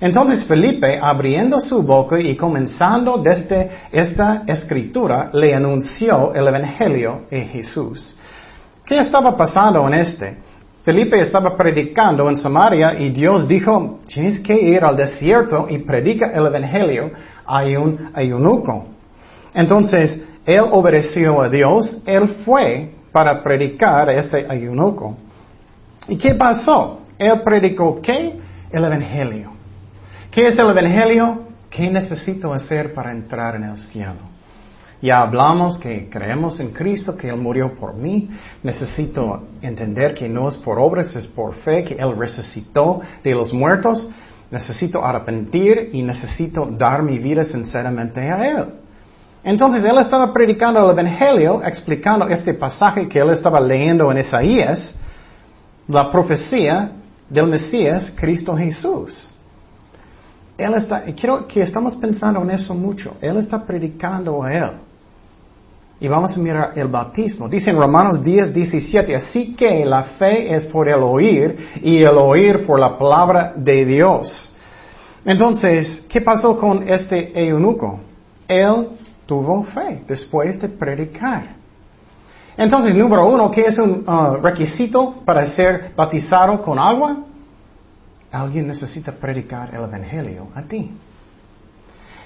Entonces 0.00 0.44
Felipe, 0.44 0.98
abriendo 1.02 1.58
su 1.58 1.82
boca 1.82 2.20
y 2.20 2.36
comenzando 2.36 3.18
desde 3.18 3.68
esta 3.90 4.44
escritura, 4.46 5.30
le 5.32 5.54
anunció 5.54 6.32
el 6.34 6.46
Evangelio 6.46 7.22
de 7.30 7.40
Jesús. 7.40 8.16
¿Qué 8.84 8.98
estaba 8.98 9.36
pasando 9.36 9.86
en 9.88 9.94
este? 9.94 10.38
Felipe 10.84 11.20
estaba 11.20 11.56
predicando 11.56 12.30
en 12.30 12.36
Samaria 12.38 12.94
y 12.98 13.10
Dios 13.10 13.46
dijo, 13.46 13.98
tienes 14.06 14.40
que 14.40 14.54
ir 14.54 14.84
al 14.84 14.96
desierto 14.96 15.66
y 15.68 15.78
predica 15.78 16.32
el 16.32 16.46
Evangelio 16.46 17.10
a 17.44 17.64
un 17.64 18.12
eunuco. 18.16 18.86
Entonces, 19.52 20.20
él 20.46 20.62
obedeció 20.70 21.42
a 21.42 21.48
Dios, 21.48 21.98
él 22.06 22.28
fue 22.44 22.94
para 23.12 23.42
predicar 23.42 24.08
a 24.08 24.14
este 24.14 24.46
eunuco. 24.46 25.16
¿Y 26.06 26.16
qué 26.16 26.34
pasó? 26.34 27.00
Él 27.18 27.42
predicó 27.42 28.00
qué? 28.00 28.38
El 28.70 28.84
Evangelio. 28.84 29.57
¿Qué 30.30 30.46
es 30.46 30.58
el 30.58 30.68
Evangelio? 30.70 31.48
¿Qué 31.70 31.88
necesito 31.88 32.52
hacer 32.52 32.92
para 32.92 33.12
entrar 33.12 33.56
en 33.56 33.64
el 33.64 33.78
cielo? 33.78 34.28
Ya 35.00 35.22
hablamos 35.22 35.78
que 35.78 36.10
creemos 36.10 36.60
en 36.60 36.70
Cristo, 36.70 37.16
que 37.16 37.30
Él 37.30 37.36
murió 37.36 37.74
por 37.76 37.94
mí. 37.94 38.28
Necesito 38.62 39.44
entender 39.62 40.12
que 40.14 40.28
no 40.28 40.48
es 40.48 40.56
por 40.56 40.78
obras, 40.78 41.16
es 41.16 41.26
por 41.26 41.54
fe, 41.54 41.82
que 41.82 41.94
Él 41.94 42.14
resucitó 42.16 43.00
de 43.24 43.34
los 43.34 43.54
muertos. 43.54 44.06
Necesito 44.50 45.02
arrepentir 45.02 45.90
y 45.92 46.02
necesito 46.02 46.66
dar 46.66 47.02
mi 47.02 47.18
vida 47.18 47.42
sinceramente 47.44 48.20
a 48.20 48.50
Él. 48.50 48.64
Entonces 49.44 49.82
Él 49.82 49.96
estaba 49.98 50.30
predicando 50.32 50.80
el 50.80 50.90
Evangelio, 50.90 51.62
explicando 51.64 52.28
este 52.28 52.52
pasaje 52.52 53.08
que 53.08 53.18
Él 53.18 53.30
estaba 53.30 53.60
leyendo 53.60 54.10
en 54.12 54.18
Isaías, 54.18 54.94
la 55.86 56.10
profecía 56.12 56.92
del 57.30 57.46
Mesías, 57.46 58.12
Cristo 58.14 58.54
Jesús. 58.54 59.30
Él 60.58 60.74
está, 60.74 61.02
quiero 61.14 61.46
que 61.46 61.62
estamos 61.62 61.94
pensando 61.94 62.42
en 62.42 62.50
eso 62.50 62.74
mucho. 62.74 63.16
Él 63.20 63.36
está 63.36 63.64
predicando 63.64 64.42
a 64.42 64.52
Él. 64.52 64.70
Y 66.00 66.08
vamos 66.08 66.36
a 66.36 66.40
mirar 66.40 66.72
el 66.74 66.88
bautismo. 66.88 67.48
Dice 67.48 67.70
en 67.70 67.78
Romanos 67.78 68.22
10, 68.22 68.52
17, 68.52 69.14
así 69.14 69.54
que 69.54 69.84
la 69.84 70.02
fe 70.02 70.52
es 70.52 70.64
por 70.66 70.88
el 70.88 71.00
oír 71.02 71.56
y 71.80 72.02
el 72.02 72.16
oír 72.16 72.66
por 72.66 72.80
la 72.80 72.98
palabra 72.98 73.52
de 73.54 73.84
Dios. 73.84 74.52
Entonces, 75.24 76.04
¿qué 76.08 76.20
pasó 76.20 76.58
con 76.58 76.88
este 76.88 77.32
eunuco? 77.46 78.00
Él 78.48 78.88
tuvo 79.26 79.62
fe 79.62 80.02
después 80.08 80.60
de 80.60 80.68
predicar. 80.68 81.56
Entonces, 82.56 82.96
número 82.96 83.28
uno, 83.28 83.48
¿qué 83.50 83.62
es 83.62 83.78
un 83.78 84.04
uh, 84.08 84.36
requisito 84.42 85.22
para 85.24 85.44
ser 85.46 85.92
bautizado 85.96 86.60
con 86.62 86.78
agua? 86.80 87.27
Alguien 88.30 88.66
necesita 88.68 89.12
predicar 89.12 89.74
el 89.74 89.82
Evangelio 89.82 90.48
a 90.54 90.62
ti. 90.62 90.90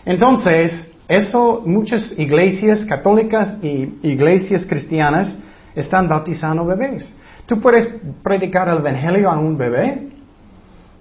Entonces, 0.04 0.90
eso 1.06 1.62
muchas 1.64 2.18
iglesias 2.18 2.84
católicas 2.84 3.58
y 3.62 3.98
iglesias 4.02 4.66
cristianas 4.66 5.36
están 5.74 6.08
bautizando 6.08 6.64
bebés. 6.64 7.16
¿Tú 7.46 7.60
puedes 7.60 7.94
predicar 8.22 8.68
el 8.68 8.78
Evangelio 8.78 9.30
a 9.30 9.38
un 9.38 9.56
bebé? 9.56 10.08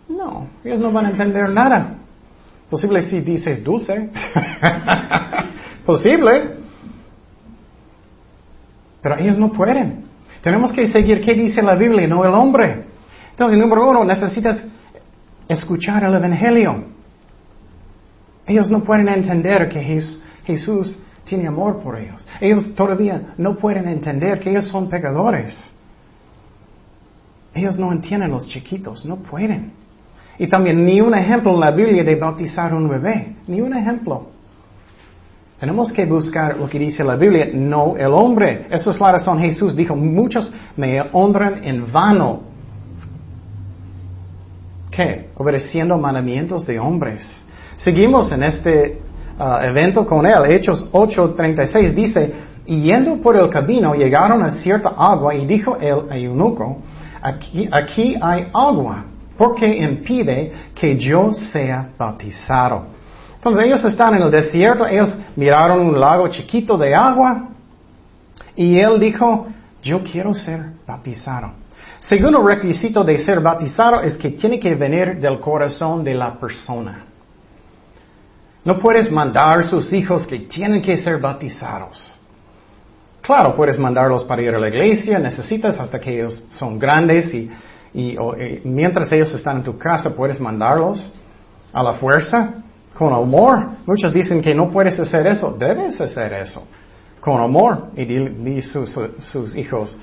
No, 0.09 0.47
ellos 0.63 0.79
no 0.79 0.91
van 0.91 1.05
a 1.07 1.09
entender 1.09 1.49
nada. 1.49 1.95
Posible 2.69 3.01
si 3.01 3.21
dices 3.21 3.63
dulce. 3.63 4.09
Posible. 5.85 6.57
Pero 9.01 9.17
ellos 9.17 9.37
no 9.37 9.51
pueden. 9.51 10.05
Tenemos 10.41 10.71
que 10.71 10.87
seguir 10.87 11.21
qué 11.21 11.33
dice 11.33 11.61
la 11.61 11.75
Biblia, 11.75 12.07
no 12.07 12.23
el 12.23 12.33
hombre. 12.33 12.85
Entonces, 13.31 13.57
número 13.57 13.89
uno, 13.89 14.03
necesitas 14.03 14.65
escuchar 15.51 16.03
el 16.03 16.13
Evangelio. 16.13 16.83
Ellos 18.45 18.69
no 18.69 18.83
pueden 18.83 19.07
entender 19.07 19.69
que 19.69 20.03
Jesús 20.45 20.97
tiene 21.25 21.47
amor 21.47 21.79
por 21.81 21.97
ellos. 21.97 22.27
Ellos 22.39 22.73
todavía 22.75 23.33
no 23.37 23.55
pueden 23.55 23.87
entender 23.87 24.39
que 24.39 24.49
ellos 24.49 24.65
son 24.65 24.89
pecadores. 24.89 25.71
Ellos 27.53 27.77
no 27.77 27.91
entienden 27.91 28.31
los 28.31 28.47
chiquitos, 28.47 29.05
no 29.05 29.17
pueden. 29.17 29.73
Y 30.39 30.47
también 30.47 30.85
ni 30.85 31.01
un 31.01 31.13
ejemplo 31.13 31.53
en 31.53 31.59
la 31.59 31.71
Biblia 31.71 32.03
de 32.03 32.15
bautizar 32.15 32.73
un 32.73 32.89
bebé, 32.89 33.35
ni 33.47 33.61
un 33.61 33.75
ejemplo. 33.75 34.27
Tenemos 35.59 35.93
que 35.93 36.05
buscar 36.05 36.57
lo 36.57 36.67
que 36.67 36.79
dice 36.79 37.03
la 37.03 37.15
Biblia, 37.15 37.49
no 37.53 37.95
el 37.95 38.11
hombre. 38.13 38.65
Eso 38.71 38.89
es 38.89 38.99
la 38.99 39.11
razón. 39.11 39.39
Jesús 39.39 39.75
dijo, 39.75 39.95
muchos 39.95 40.51
me 40.75 40.99
honran 41.11 41.63
en 41.63 41.91
vano. 41.91 42.50
¿Qué? 44.91 45.29
Obedeciendo 45.37 45.97
mandamientos 45.97 46.65
de 46.67 46.77
hombres. 46.77 47.25
Seguimos 47.77 48.31
en 48.33 48.43
este 48.43 49.01
uh, 49.39 49.63
evento 49.63 50.05
con 50.05 50.25
él. 50.25 50.51
Hechos 50.51 50.85
8:36 50.91 51.93
dice, 51.93 52.33
y 52.65 52.81
yendo 52.81 53.15
por 53.21 53.37
el 53.37 53.49
camino 53.49 53.93
llegaron 53.93 54.43
a 54.43 54.51
cierta 54.51 54.89
agua 54.89 55.33
y 55.33 55.45
dijo 55.45 55.77
el 55.77 56.05
eunuco, 56.11 56.79
aquí, 57.21 57.69
aquí 57.71 58.17
hay 58.21 58.47
agua, 58.53 59.05
porque 59.37 59.65
impide 59.77 60.51
que 60.75 60.97
yo 60.97 61.33
sea 61.33 61.89
bautizado. 61.97 62.83
Entonces 63.35 63.65
ellos 63.65 63.83
están 63.85 64.15
en 64.15 64.23
el 64.23 64.29
desierto, 64.29 64.85
ellos 64.85 65.17
miraron 65.35 65.79
un 65.79 65.99
lago 65.99 66.27
chiquito 66.27 66.77
de 66.77 66.93
agua 66.93 67.47
y 68.55 68.77
él 68.77 68.99
dijo, 68.99 69.47
yo 69.81 70.03
quiero 70.03 70.33
ser 70.33 70.73
bautizado. 70.85 71.53
Segundo 72.01 72.41
requisito 72.41 73.03
de 73.03 73.19
ser 73.19 73.39
bautizado 73.41 74.01
es 74.01 74.17
que 74.17 74.31
tiene 74.31 74.59
que 74.59 74.73
venir 74.73 75.19
del 75.19 75.39
corazón 75.39 76.03
de 76.03 76.15
la 76.15 76.33
persona. 76.33 77.05
No 78.65 78.79
puedes 78.79 79.11
mandar 79.11 79.59
a 79.59 79.63
sus 79.63 79.93
hijos 79.93 80.25
que 80.25 80.39
tienen 80.39 80.81
que 80.81 80.97
ser 80.97 81.19
bautizados. 81.19 82.11
Claro, 83.21 83.55
puedes 83.55 83.77
mandarlos 83.77 84.23
para 84.23 84.41
ir 84.41 84.53
a 84.55 84.59
la 84.59 84.69
iglesia, 84.69 85.19
necesitas 85.19 85.79
hasta 85.79 85.99
que 85.99 86.15
ellos 86.15 86.43
son 86.53 86.79
grandes 86.79 87.31
y, 87.35 87.51
eh, 87.93 88.61
mientras 88.63 89.11
ellos 89.11 89.31
están 89.35 89.57
en 89.57 89.63
tu 89.63 89.77
casa 89.77 90.15
puedes 90.15 90.39
mandarlos 90.39 91.13
a 91.71 91.83
la 91.83 91.93
fuerza, 91.93 92.55
con 92.97 93.13
amor. 93.13 93.67
Muchos 93.85 94.11
dicen 94.11 94.41
que 94.41 94.55
no 94.55 94.69
puedes 94.71 94.99
hacer 94.99 95.27
eso, 95.27 95.51
debes 95.51 96.01
hacer 96.01 96.33
eso, 96.33 96.67
con 97.19 97.39
amor. 97.39 97.91
Y 97.95 98.61
sus, 98.63 99.55
hijos, 99.55 99.95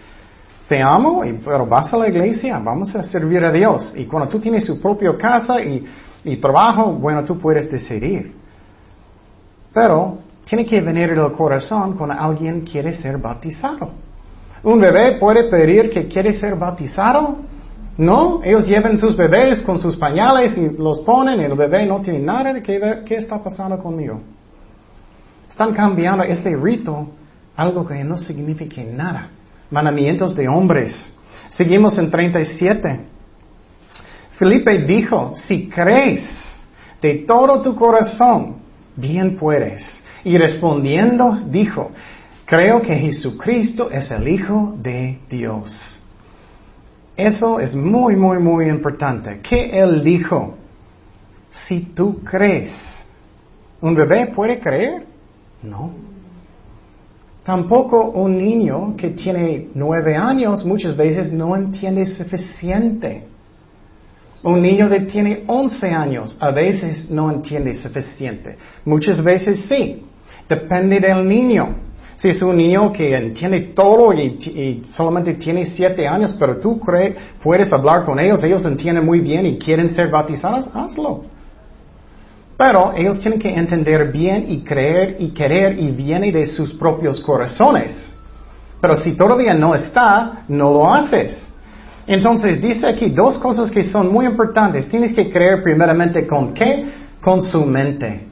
te 0.68 0.82
amo, 0.82 1.22
pero 1.42 1.66
vas 1.66 1.92
a 1.94 1.96
la 1.96 2.08
iglesia, 2.08 2.58
vamos 2.58 2.94
a 2.94 3.02
servir 3.02 3.42
a 3.42 3.50
Dios. 3.50 3.94
Y 3.96 4.04
cuando 4.04 4.28
tú 4.28 4.38
tienes 4.38 4.66
tu 4.66 4.78
propia 4.78 5.16
casa 5.16 5.60
y, 5.62 5.82
y 6.24 6.36
trabajo, 6.36 6.92
bueno, 6.92 7.24
tú 7.24 7.38
puedes 7.38 7.70
decidir. 7.70 8.34
Pero 9.72 10.18
tiene 10.44 10.66
que 10.66 10.80
venir 10.82 11.14
del 11.14 11.32
corazón 11.32 11.94
cuando 11.94 12.14
alguien 12.18 12.60
quiere 12.60 12.92
ser 12.92 13.16
bautizado. 13.16 13.90
¿Un 14.62 14.78
bebé 14.78 15.16
puede 15.18 15.44
pedir 15.44 15.88
que 15.88 16.06
quiere 16.06 16.34
ser 16.34 16.56
bautizado? 16.56 17.38
No, 17.96 18.42
ellos 18.44 18.66
llevan 18.66 18.98
sus 18.98 19.16
bebés 19.16 19.62
con 19.62 19.78
sus 19.78 19.96
pañales 19.96 20.56
y 20.58 20.68
los 20.76 21.00
ponen 21.00 21.40
el 21.40 21.54
bebé 21.54 21.86
no 21.86 22.00
tiene 22.00 22.20
nada 22.20 22.62
que 22.62 23.02
¿Qué 23.04 23.16
está 23.16 23.42
pasando 23.42 23.78
conmigo? 23.78 24.20
Están 25.48 25.72
cambiando 25.72 26.24
este 26.24 26.54
rito, 26.56 27.08
algo 27.56 27.86
que 27.86 28.04
no 28.04 28.18
significa 28.18 28.82
nada. 28.82 29.30
Mandamientos 29.70 30.34
de 30.34 30.48
hombres. 30.48 31.12
Seguimos 31.48 31.98
en 31.98 32.10
37. 32.10 33.00
Felipe 34.32 34.78
dijo, 34.78 35.32
si 35.34 35.68
crees 35.68 36.28
de 37.00 37.14
todo 37.26 37.60
tu 37.60 37.74
corazón 37.74 38.56
bien 38.96 39.36
puedes. 39.36 40.02
Y 40.24 40.36
respondiendo 40.36 41.40
dijo, 41.46 41.90
creo 42.44 42.82
que 42.82 42.94
Jesucristo 42.94 43.90
es 43.90 44.10
el 44.10 44.28
Hijo 44.28 44.74
de 44.76 45.18
Dios. 45.28 45.98
Eso 47.16 47.58
es 47.58 47.74
muy, 47.74 48.14
muy, 48.16 48.38
muy 48.38 48.68
importante. 48.68 49.40
¿Qué 49.40 49.70
Él 49.78 50.04
dijo? 50.04 50.56
Si 51.50 51.80
tú 51.80 52.20
crees, 52.22 52.72
¿un 53.80 53.94
bebé 53.94 54.26
puede 54.28 54.60
creer? 54.60 55.04
No. 55.62 55.90
Tampoco 57.48 58.10
un 58.10 58.36
niño 58.36 58.94
que 58.94 59.08
tiene 59.08 59.68
nueve 59.72 60.14
años 60.14 60.66
muchas 60.66 60.94
veces 60.94 61.32
no 61.32 61.56
entiende 61.56 62.04
suficiente. 62.04 63.24
Un 64.42 64.60
niño 64.60 64.86
que 64.90 65.00
tiene 65.00 65.44
11 65.46 65.86
años 65.88 66.36
a 66.40 66.50
veces 66.50 67.10
no 67.10 67.32
entiende 67.32 67.74
suficiente. 67.74 68.58
Muchas 68.84 69.24
veces 69.24 69.60
sí. 69.66 70.04
Depende 70.46 71.00
del 71.00 71.26
niño. 71.26 71.68
Si 72.16 72.28
es 72.28 72.42
un 72.42 72.54
niño 72.54 72.92
que 72.92 73.16
entiende 73.16 73.60
todo 73.74 74.12
y, 74.12 74.82
solamente 74.90 75.32
tiene 75.32 75.64
7 75.64 76.06
años, 76.06 76.36
pero 76.38 76.58
tú 76.58 76.78
crees, 76.78 77.16
puedes 77.42 77.72
hablar 77.72 78.04
con 78.04 78.20
ellos, 78.20 78.44
ellos 78.44 78.62
entienden 78.66 79.06
muy 79.06 79.20
bien 79.20 79.46
y 79.46 79.56
quieren 79.56 79.88
ser 79.88 80.10
bautizados, 80.10 80.68
hazlo. 80.74 81.37
Pero 82.58 82.92
ellos 82.96 83.20
tienen 83.20 83.38
que 83.38 83.54
entender 83.54 84.10
bien 84.10 84.46
y 84.48 84.64
creer 84.64 85.16
y 85.20 85.28
querer 85.28 85.78
y 85.78 85.92
viene 85.92 86.32
de 86.32 86.44
sus 86.44 86.74
propios 86.74 87.20
corazones. 87.20 88.12
Pero 88.80 88.96
si 88.96 89.16
todavía 89.16 89.54
no 89.54 89.76
está, 89.76 90.42
no 90.48 90.72
lo 90.72 90.92
haces. 90.92 91.48
Entonces 92.04 92.60
dice 92.60 92.88
aquí 92.88 93.10
dos 93.10 93.38
cosas 93.38 93.70
que 93.70 93.84
son 93.84 94.12
muy 94.12 94.26
importantes. 94.26 94.88
Tienes 94.88 95.12
que 95.12 95.30
creer 95.30 95.62
primeramente 95.62 96.26
con 96.26 96.52
qué? 96.52 96.86
Con 97.20 97.42
su 97.42 97.64
mente. 97.64 98.26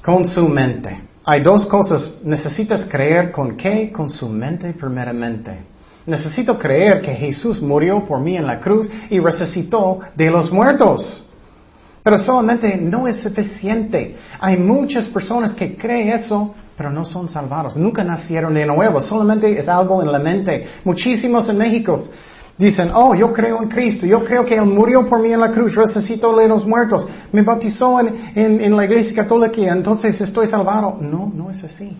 Con 0.00 0.24
su 0.26 0.48
mente. 0.48 1.00
Hay 1.24 1.42
dos 1.42 1.66
cosas. 1.66 2.18
Necesitas 2.22 2.84
creer 2.84 3.32
con 3.32 3.56
qué? 3.56 3.90
Con 3.90 4.10
su 4.10 4.28
mente 4.28 4.74
primeramente. 4.74 5.58
Necesito 6.06 6.56
creer 6.56 7.02
que 7.02 7.12
Jesús 7.14 7.60
murió 7.60 8.04
por 8.04 8.20
mí 8.20 8.36
en 8.36 8.46
la 8.46 8.60
cruz 8.60 8.88
y 9.10 9.18
resucitó 9.18 9.98
de 10.14 10.30
los 10.30 10.52
muertos. 10.52 11.25
Pero 12.06 12.18
solamente 12.18 12.76
no 12.76 13.08
es 13.08 13.16
suficiente. 13.16 14.16
Hay 14.38 14.56
muchas 14.58 15.08
personas 15.08 15.52
que 15.52 15.76
creen 15.76 16.10
eso, 16.10 16.54
pero 16.76 16.88
no 16.88 17.04
son 17.04 17.28
salvados. 17.28 17.76
Nunca 17.76 18.04
nacieron 18.04 18.54
de 18.54 18.64
nuevo. 18.64 19.00
Solamente 19.00 19.58
es 19.58 19.68
algo 19.68 20.00
en 20.00 20.12
la 20.12 20.20
mente. 20.20 20.68
Muchísimos 20.84 21.48
en 21.48 21.58
México 21.58 22.04
dicen, 22.56 22.92
oh, 22.94 23.12
yo 23.16 23.32
creo 23.32 23.60
en 23.60 23.68
Cristo. 23.68 24.06
Yo 24.06 24.24
creo 24.24 24.44
que 24.44 24.54
Él 24.54 24.66
murió 24.66 25.04
por 25.04 25.18
mí 25.18 25.32
en 25.32 25.40
la 25.40 25.50
cruz. 25.50 25.74
Resucitó 25.74 26.36
de 26.36 26.46
los 26.46 26.64
muertos. 26.64 27.08
Me 27.32 27.42
bautizó 27.42 27.98
en, 27.98 28.36
en 28.36 28.76
la 28.76 28.84
iglesia 28.84 29.24
católica. 29.24 29.62
Entonces 29.62 30.20
estoy 30.20 30.46
salvado. 30.46 30.98
No, 31.00 31.32
no 31.34 31.50
es 31.50 31.64
así. 31.64 31.96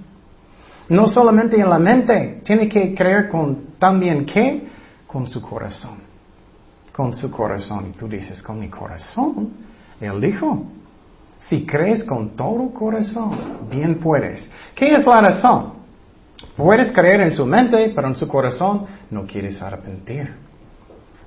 No 0.89 1.09
solamente 1.09 1.61
en 1.61 1.69
la 1.69 1.81
mente. 1.81 2.43
Tiene 2.45 2.69
que 2.69 2.95
creer 2.95 3.29
con 3.29 3.75
también 3.77 4.25
qué? 4.25 4.69
Con 5.05 5.27
su 5.27 5.43
corazón. 5.43 5.99
Con 6.95 7.13
su 7.13 7.29
corazón. 7.29 7.89
Y 7.93 7.99
tú 7.99 8.07
dices, 8.07 8.41
con 8.41 8.61
mi 8.61 8.69
corazón. 8.69 9.66
Él 10.00 10.21
dijo, 10.21 10.65
si 11.38 11.65
crees 11.65 12.05
con 12.05 12.31
todo 12.31 12.71
corazón, 12.73 13.38
bien 13.71 13.97
puedes. 13.97 14.50
¿Qué 14.75 14.95
es 14.95 15.07
la 15.07 15.21
razón? 15.21 15.75
Puedes 16.57 16.93
creer 16.93 17.21
en 17.21 17.33
su 17.33 17.47
mente, 17.47 17.93
pero 17.95 18.09
en 18.09 18.17
su 18.17 18.26
corazón 18.26 18.87
no 19.11 19.26
quieres 19.26 19.61
arrepentir. 19.61 20.35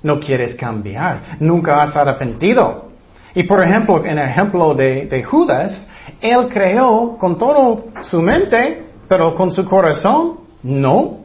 No 0.02 0.18
quieres 0.18 0.54
cambiar. 0.54 1.36
Nunca 1.40 1.82
has 1.82 1.96
arrepentido. 1.96 2.90
Y 3.34 3.44
por 3.44 3.62
ejemplo, 3.62 4.04
en 4.04 4.18
el 4.18 4.28
ejemplo 4.28 4.74
de, 4.74 5.22
Judas, 5.22 5.86
él 6.20 6.48
creó 6.48 7.16
con 7.18 7.38
todo 7.38 7.86
su 8.02 8.20
mente, 8.20 8.84
pero 9.08 9.34
con 9.34 9.52
su 9.52 9.64
corazón 9.64 10.40
no. 10.62 11.18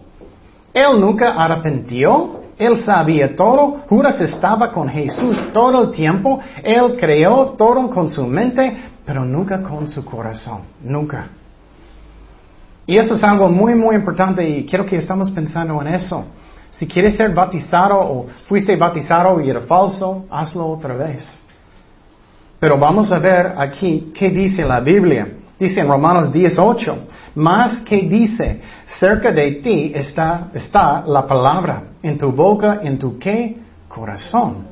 Él 0.74 1.00
nunca 1.00 1.32
arrepentió. 1.32 2.42
Él 2.58 2.78
sabía 2.78 3.36
todo. 3.36 3.84
Judas 3.90 4.20
estaba 4.22 4.72
con 4.72 4.88
Jesús 4.88 5.38
todo 5.54 5.84
el 5.84 5.92
tiempo. 5.92 6.40
Él 6.64 6.96
creó 6.98 7.56
todo 7.58 7.90
con 7.90 8.10
su 8.10 8.26
mente, 8.26 8.78
pero 9.06 9.26
nunca 9.26 9.62
con 9.62 9.88
su 9.88 10.04
corazón. 10.06 10.62
Nunca. 10.82 11.28
Y 12.88 12.98
eso 12.98 13.16
es 13.16 13.24
algo 13.24 13.50
muy, 13.50 13.76
muy 13.76 13.96
importante 13.96 14.48
y 14.48 14.66
quiero 14.66 14.86
que 14.86 14.98
estamos 14.98 15.32
pensando 15.32 15.82
en 15.82 15.88
eso. 15.88 16.26
Si 16.70 16.86
quieres 16.86 17.16
ser 17.16 17.34
bautizado 17.34 17.98
o 18.00 18.28
fuiste 18.48 18.76
bautizado 18.76 19.42
y 19.42 19.50
era 19.50 19.62
falso, 19.62 20.26
hazlo 20.30 20.68
otra 20.68 20.96
vez. 20.96 21.42
Pero 22.60 22.78
vamos 22.78 23.12
a 23.12 23.20
ver 23.20 23.54
aquí 23.58 24.12
qué 24.14 24.30
dice 24.30 24.64
la 24.64 24.80
Biblia. 24.80 25.28
Dice 25.58 25.80
en 25.80 25.88
Romanos 25.88 26.34
18, 26.34 26.98
más 27.36 27.80
que 27.80 28.02
dice, 28.02 28.60
cerca 28.86 29.32
de 29.32 29.52
ti 29.54 29.94
está, 29.96 30.50
está 30.54 31.04
la 31.08 31.26
palabra, 31.26 31.84
en 32.04 32.18
tu 32.18 32.30
boca, 32.32 32.82
en 32.84 33.00
tu 33.00 33.18
qué? 33.18 33.56
Corazón. 33.88 34.68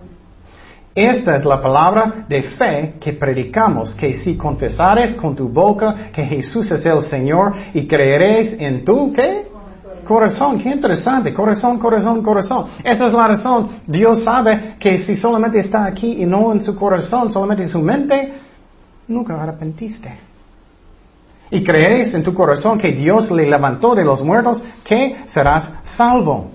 Esta 0.94 1.38
es 1.38 1.46
la 1.46 1.62
palabra 1.62 2.26
de 2.28 2.44
fe 2.44 2.96
que 3.00 3.14
predicamos, 3.14 3.96
que 3.96 4.14
si 4.14 4.36
confesares 4.36 5.16
con 5.16 5.36
tu 5.36 5.48
boca 5.48 6.12
que 6.14 6.24
Jesús 6.24 6.70
es 6.72 6.86
el 6.86 7.02
Señor 7.02 7.54
y 7.74 7.88
creeréis 7.88 8.54
en 8.60 8.84
tu 8.84 9.14
qué? 9.14 9.48
Corazón, 10.06 10.60
qué 10.60 10.70
interesante, 10.70 11.34
corazón, 11.34 11.80
corazón, 11.80 12.22
corazón. 12.22 12.66
Esa 12.84 13.06
es 13.06 13.14
la 13.14 13.26
razón. 13.26 13.70
Dios 13.88 14.22
sabe 14.22 14.76
que 14.78 14.98
si 14.98 15.16
solamente 15.16 15.60
está 15.60 15.86
aquí 15.86 16.22
y 16.22 16.26
no 16.26 16.52
en 16.52 16.62
su 16.62 16.76
corazón, 16.76 17.32
solamente 17.32 17.64
en 17.64 17.70
su 17.70 17.80
mente, 17.80 18.34
nunca 19.08 19.42
arrepentiste 19.42 20.33
y 21.54 21.64
crees 21.64 22.16
en 22.16 22.24
tu 22.24 22.34
corazón 22.34 22.80
que 22.80 22.92
Dios 22.92 23.30
le 23.30 23.46
levantó 23.46 23.94
de 23.94 24.04
los 24.04 24.24
muertos, 24.24 24.64
que 24.84 25.18
serás 25.28 25.72
salvo. 25.84 26.50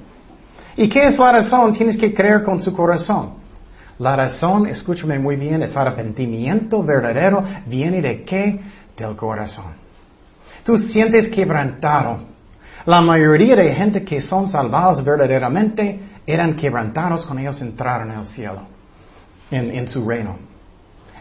¿Y 0.77 0.89
qué 0.89 1.07
es 1.07 1.17
la 1.17 1.31
razón? 1.31 1.73
Tienes 1.73 1.97
que 1.97 2.13
creer 2.13 2.43
con 2.43 2.61
su 2.61 2.73
corazón. 2.73 3.35
La 4.01 4.17
razón, 4.17 4.67
escúchame 4.67 5.17
muy 5.21 5.37
bien, 5.37 5.63
es 5.63 5.77
arrepentimiento 5.77 6.83
verdadero. 6.83 7.45
¿Viene 7.67 8.03
de 8.03 8.25
qué? 8.25 8.61
Del 8.97 9.15
corazón. 9.15 9.75
Tú 10.65 10.77
sientes 10.77 11.29
quebrantado. 11.29 12.19
La 12.85 13.01
mayoría 13.01 13.55
de 13.55 13.73
gente 13.73 14.05
que 14.05 14.21
son 14.21 14.49
salvados 14.49 15.05
verdaderamente 15.05 16.01
eran 16.27 16.55
quebrantados 16.55 17.25
cuando 17.25 17.43
ellos 17.43 17.63
entraron 17.63 18.11
en 18.11 18.19
el 18.19 18.27
cielo, 18.27 18.63
en, 19.53 19.71
en 19.71 19.87
su 19.87 20.09
reino. 20.09 20.39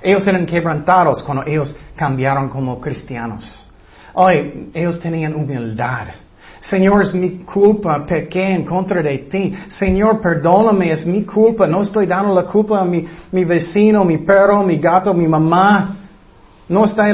Ellos 0.01 0.25
eran 0.27 0.47
quebrantados 0.47 1.21
cuando 1.21 1.45
ellos 1.45 1.75
cambiaron 1.95 2.49
como 2.49 2.81
cristianos. 2.81 3.66
Hoy 4.19 4.71
ellos 4.73 4.99
tenían 4.99 5.36
humildad. 5.36 6.08
Señor, 6.60 7.03
es 7.03 7.13
mi 7.13 7.43
culpa, 7.45 8.03
pequé 8.03 8.47
en 8.47 8.65
contra 8.65 9.03
de 9.03 9.19
ti. 9.19 9.53
Señor, 9.69 10.19
perdóname, 10.19 10.91
es 10.91 11.06
mi 11.06 11.23
culpa. 11.23 11.67
No 11.67 11.84
estoy 11.84 12.08
dando 12.08 12.34
la 12.34 12.45
culpa 12.45 12.82
a 12.82 12.84
mi, 12.84 13.06
vecino, 13.45 14.03
mi 14.03 14.17
perro, 14.17 14.63
mi 14.63 14.80
gato, 14.80 15.13
mi 15.13 15.27
mamá. 15.27 15.97
No 16.67 16.86
estoy, 16.86 17.12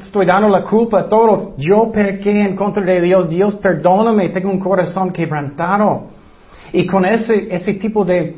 estoy 0.00 0.24
dando 0.24 0.48
la 0.48 0.62
culpa 0.62 1.00
a 1.00 1.06
todos. 1.06 1.54
Yo 1.58 1.92
pequé 1.92 2.40
en 2.40 2.56
contra 2.56 2.82
de 2.82 3.02
Dios. 3.02 3.28
Dios, 3.28 3.56
perdóname. 3.56 4.30
Tengo 4.30 4.50
un 4.50 4.58
corazón 4.58 5.12
quebrantado. 5.12 6.06
Y 6.72 6.86
con 6.86 7.04
ese, 7.04 7.54
ese 7.54 7.74
tipo 7.74 8.06
de 8.06 8.36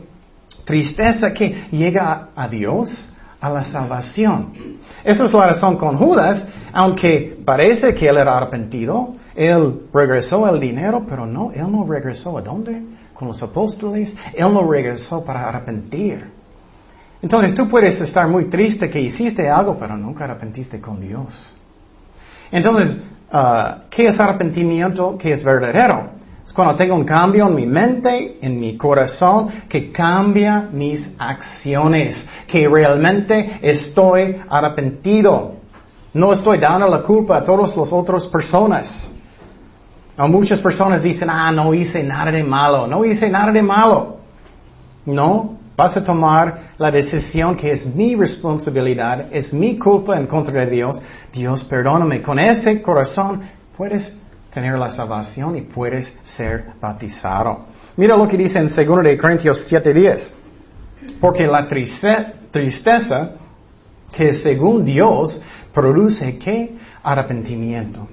tristeza 0.65 1.33
que 1.33 1.63
llega 1.71 2.31
a 2.35 2.49
Dios, 2.49 3.10
a 3.41 3.51
la 3.51 3.65
salvación. 3.65 4.53
Esa 5.03 5.25
es 5.25 5.33
la 5.33 5.47
razón 5.47 5.77
con 5.77 5.97
Judas, 5.97 6.47
aunque 6.73 7.39
parece 7.45 7.95
que 7.95 8.09
él 8.09 8.19
era 8.19 8.37
arrepentido, 8.37 9.15
él 9.35 9.83
regresó 9.93 10.49
el 10.49 10.61
dinero, 10.61 11.05
pero 11.09 11.27
no, 11.27 11.51
él 11.53 11.71
no 11.71 11.87
regresó 11.87 12.37
a 12.37 12.43
dónde? 12.43 12.83
Con 13.15 13.29
los 13.29 13.43
apóstoles, 13.43 14.15
él 14.35 14.53
no 14.53 14.71
regresó 14.71 15.25
para 15.25 15.49
arrepentir. 15.49 16.25
Entonces 17.23 17.55
tú 17.55 17.69
puedes 17.69 18.01
estar 18.01 18.27
muy 18.29 18.47
triste 18.47 18.89
que 18.91 19.01
hiciste 19.01 19.49
algo, 19.49 19.77
pero 19.79 19.97
nunca 19.97 20.25
arrepentiste 20.25 20.81
con 20.81 21.01
Dios. 21.01 21.55
Entonces, 22.51 22.97
uh, 23.33 23.89
¿qué 23.91 24.09
es 24.09 24.19
arrepentimiento? 24.19 25.17
¿Qué 25.19 25.33
es 25.33 25.45
verdadero? 25.45 26.20
Es 26.51 26.55
cuando 26.55 26.75
tengo 26.75 26.97
un 26.97 27.05
cambio 27.05 27.47
en 27.47 27.55
mi 27.55 27.65
mente, 27.65 28.39
en 28.43 28.59
mi 28.59 28.77
corazón, 28.77 29.51
que 29.69 29.93
cambia 29.93 30.69
mis 30.73 31.15
acciones, 31.17 32.27
que 32.49 32.69
realmente 32.69 33.61
estoy 33.63 34.35
arrepentido. 34.49 35.55
No 36.13 36.33
estoy 36.33 36.59
dando 36.59 36.89
la 36.89 37.03
culpa 37.03 37.37
a 37.37 37.45
todas 37.45 37.77
las 37.77 37.93
otras 37.93 38.27
personas. 38.27 39.09
muchas 40.17 40.59
personas 40.59 41.01
dicen, 41.01 41.31
ah, 41.31 41.53
no 41.53 41.73
hice 41.73 42.03
nada 42.03 42.33
de 42.33 42.43
malo, 42.43 42.89
no 42.89 43.05
hice 43.05 43.31
nada 43.31 43.53
de 43.53 43.63
malo. 43.63 44.17
No, 45.07 45.57
vas 45.77 45.97
a 45.99 46.05
tomar 46.05 46.73
la 46.79 46.91
decisión 46.91 47.55
que 47.55 47.71
es 47.71 47.87
mi 47.87 48.17
responsabilidad, 48.17 49.27
es 49.31 49.53
mi 49.53 49.79
culpa 49.79 50.17
en 50.17 50.27
contra 50.27 50.65
de 50.65 50.71
Dios. 50.73 51.01
Dios, 51.33 51.63
perdóname. 51.63 52.21
Con 52.21 52.41
ese 52.41 52.83
corazón 52.83 53.41
puedes 53.77 54.20
tener 54.53 54.79
la 54.79 54.91
salvación 54.91 55.57
y 55.57 55.63
puedes 55.63 56.13
ser 56.25 56.73
bautizado. 56.81 57.67
Mira 57.97 58.17
lo 58.17 58.27
que 58.27 58.37
dice 58.37 58.59
en 58.59 58.69
2 58.69 59.03
de 59.05 59.19
Corintios 59.19 59.67
7:10. 59.71 60.35
Porque 61.21 61.47
la 61.47 61.67
tristeza 61.67 63.31
que 64.13 64.33
según 64.33 64.85
Dios 64.85 65.41
produce 65.73 66.37
qué? 66.39 66.77
Arrepentimiento 67.03 68.07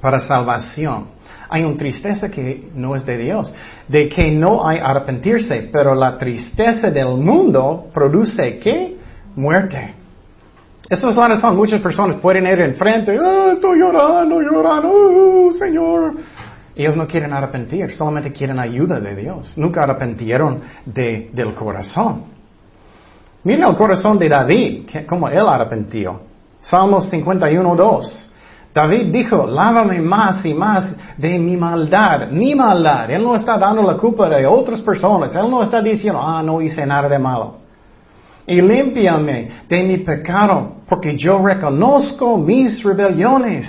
para 0.00 0.20
salvación. 0.20 1.06
Hay 1.50 1.64
una 1.64 1.76
tristeza 1.76 2.30
que 2.30 2.70
no 2.74 2.94
es 2.94 3.04
de 3.06 3.18
Dios, 3.18 3.54
de 3.88 4.08
que 4.08 4.30
no 4.30 4.66
hay 4.66 4.78
arrepentirse, 4.78 5.68
pero 5.72 5.94
la 5.94 6.18
tristeza 6.18 6.90
del 6.90 7.16
mundo 7.16 7.88
produce 7.92 8.58
qué? 8.58 8.96
Muerte. 9.34 9.94
Esa 10.88 11.10
es 11.10 11.16
la 11.16 11.28
razón. 11.28 11.56
Muchas 11.56 11.80
personas 11.80 12.16
pueden 12.16 12.46
ir 12.46 12.60
enfrente, 12.60 13.18
oh, 13.20 13.50
estoy 13.52 13.78
llorando, 13.78 14.40
llorando, 14.40 14.88
oh, 14.90 15.52
Señor. 15.52 16.14
Ellos 16.74 16.96
no 16.96 17.06
quieren 17.06 17.32
arrepentir, 17.32 17.94
solamente 17.94 18.32
quieren 18.32 18.58
ayuda 18.58 19.00
de 19.00 19.14
Dios. 19.14 19.58
Nunca 19.58 19.82
arrepentieron 19.82 20.60
de, 20.86 21.30
del 21.32 21.52
corazón. 21.54 22.22
Mira 23.44 23.68
el 23.68 23.76
corazón 23.76 24.18
de 24.18 24.28
David, 24.28 24.88
como 25.06 25.28
él 25.28 25.46
arrepentió. 25.46 26.20
Salmos 26.60 27.10
51, 27.10 27.74
2. 27.74 28.32
David 28.72 29.12
dijo, 29.12 29.46
lávame 29.46 30.00
más 30.00 30.44
y 30.46 30.54
más 30.54 30.96
de 31.16 31.38
mi 31.38 31.56
maldad, 31.56 32.28
mi 32.30 32.54
maldad. 32.54 33.10
Él 33.10 33.24
no 33.24 33.34
está 33.34 33.58
dando 33.58 33.82
la 33.82 33.96
culpa 33.96 34.28
de 34.28 34.46
otras 34.46 34.80
personas. 34.80 35.34
Él 35.34 35.50
no 35.50 35.62
está 35.62 35.82
diciendo, 35.82 36.20
ah, 36.22 36.42
no 36.42 36.62
hice 36.62 36.86
nada 36.86 37.08
de 37.08 37.18
malo 37.18 37.67
y 38.48 38.62
límpiame 38.62 39.50
de 39.68 39.82
mi 39.84 39.98
pecado, 39.98 40.76
porque 40.88 41.16
yo 41.16 41.38
reconozco 41.44 42.38
mis 42.38 42.82
rebeliones. 42.82 43.68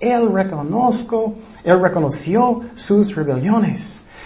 Él 0.00 0.32
reconozco, 0.32 1.34
él 1.62 1.78
reconoció 1.80 2.62
sus 2.74 3.14
rebeliones. 3.14 3.84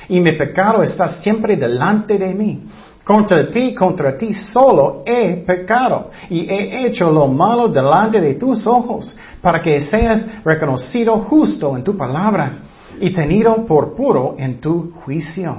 Y 0.08 0.20
mi 0.20 0.32
pecado 0.32 0.84
está 0.84 1.08
siempre 1.08 1.56
delante 1.56 2.16
de 2.16 2.32
mí. 2.32 2.62
Contra 3.04 3.50
ti, 3.50 3.74
contra 3.74 4.16
ti 4.16 4.32
solo 4.32 5.02
he 5.04 5.44
pecado 5.44 6.10
y 6.30 6.48
he 6.48 6.86
hecho 6.86 7.10
lo 7.10 7.26
malo 7.26 7.68
delante 7.68 8.20
de 8.20 8.34
tus 8.34 8.66
ojos, 8.68 9.16
para 9.40 9.60
que 9.60 9.80
seas 9.80 10.24
reconocido 10.44 11.18
justo 11.18 11.76
en 11.76 11.82
tu 11.82 11.96
palabra 11.96 12.58
y 13.00 13.10
tenido 13.10 13.66
por 13.66 13.96
puro 13.96 14.36
en 14.38 14.60
tu 14.60 14.92
juicio. 15.04 15.56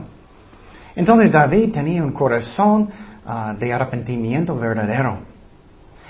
Entonces 0.95 1.31
David 1.31 1.73
tenía 1.73 2.03
un 2.03 2.11
corazón 2.11 2.89
ah, 3.27 3.55
de 3.57 3.73
arrepentimiento 3.73 4.57
verdadero. 4.57 5.19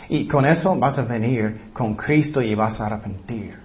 Y 0.10 0.28
con 0.28 0.46
eso 0.46 0.78
vas 0.78 0.98
a 1.00 1.04
venir 1.04 1.72
con 1.74 1.96
Cristo 1.96 2.42
y 2.42 2.56
vas 2.56 2.80
a 2.80 2.86
arrepentir. 2.86 3.56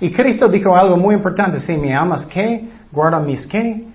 Y 0.00 0.10
Cristo 0.10 0.48
dijo 0.48 0.76
algo 0.76 0.96
muy 0.96 1.14
importante, 1.14 1.58
si 1.60 1.76
me 1.76 1.94
amas, 1.94 2.26
¿qué? 2.26 2.68
Guarda 2.92 3.18
mis 3.20 3.46
qué? 3.46 3.86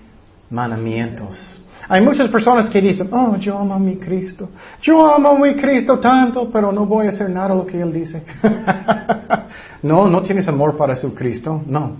Mandamientos. 0.50 1.64
Hay 1.88 2.02
muchas 2.02 2.30
personas 2.30 2.70
que 2.70 2.82
dicen, 2.82 3.10
oh, 3.12 3.36
yo 3.36 3.58
amo 3.58 3.74
a 3.74 3.80
mi 3.80 3.98
Cristo. 3.98 4.50
Yo 4.82 5.14
amo 5.14 5.30
a 5.30 5.40
mi 5.40 5.56
Cristo 5.56 6.00
tanto, 6.00 6.50
pero 6.50 6.72
no 6.72 6.86
voy 6.86 7.08
a 7.08 7.10
hacer 7.10 7.30
nada 7.30 7.54
lo 7.54 7.66
que 7.66 7.82
Él 7.82 7.92
dice. 7.92 8.24
no, 9.84 10.08
no 10.08 10.22
tienes 10.22 10.48
amor 10.48 10.78
para 10.78 10.96
su 10.96 11.14
Cristo. 11.14 11.62
No, 11.66 11.98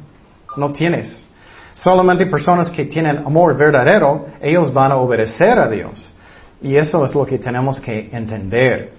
no 0.56 0.72
tienes. 0.72 1.28
Solamente 1.74 2.26
personas 2.26 2.70
que 2.70 2.86
tienen 2.86 3.18
amor 3.18 3.58
verdadero, 3.58 4.28
ellos 4.42 4.74
van 4.74 4.92
a 4.92 4.96
obedecer 4.96 5.60
a 5.60 5.68
Dios. 5.68 6.16
Y 6.62 6.78
eso 6.78 7.04
es 7.06 7.16
lo 7.16 7.26
que 7.26 7.40
tenemos 7.40 7.80
que 7.80 8.10
entender. 8.12 8.94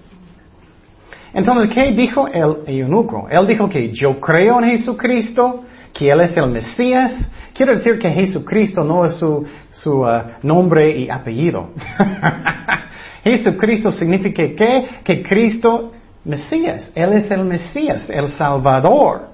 Entonces, 1.34 1.70
¿qué 1.72 1.92
dijo 1.92 2.28
el 2.28 2.58
eunuco? 2.66 3.28
Él 3.30 3.46
dijo 3.46 3.68
que 3.68 3.90
yo 3.90 4.20
creo 4.20 4.60
en 4.60 4.70
Jesucristo, 4.70 5.64
que 5.92 6.10
Él 6.10 6.20
es 6.20 6.36
el 6.36 6.48
Mesías. 6.48 7.28
Quiere 7.54 7.76
decir 7.76 7.98
que 7.98 8.10
Jesucristo 8.10 8.84
no 8.84 9.04
es 9.04 9.14
su, 9.14 9.44
su 9.70 10.02
uh, 10.02 10.22
nombre 10.42 10.90
y 10.90 11.08
apellido. 11.08 11.70
Jesucristo 13.24 13.92
significa 13.92 14.42
que, 14.42 14.88
que 15.04 15.22
Cristo, 15.22 15.92
Mesías, 16.24 16.90
Él 16.94 17.12
es 17.14 17.30
el 17.30 17.44
Mesías, 17.44 18.10
el 18.10 18.28
Salvador, 18.28 19.28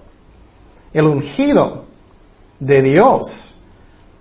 el 0.92 1.06
ungido 1.06 1.84
de 2.60 2.82
Dios. 2.82 3.57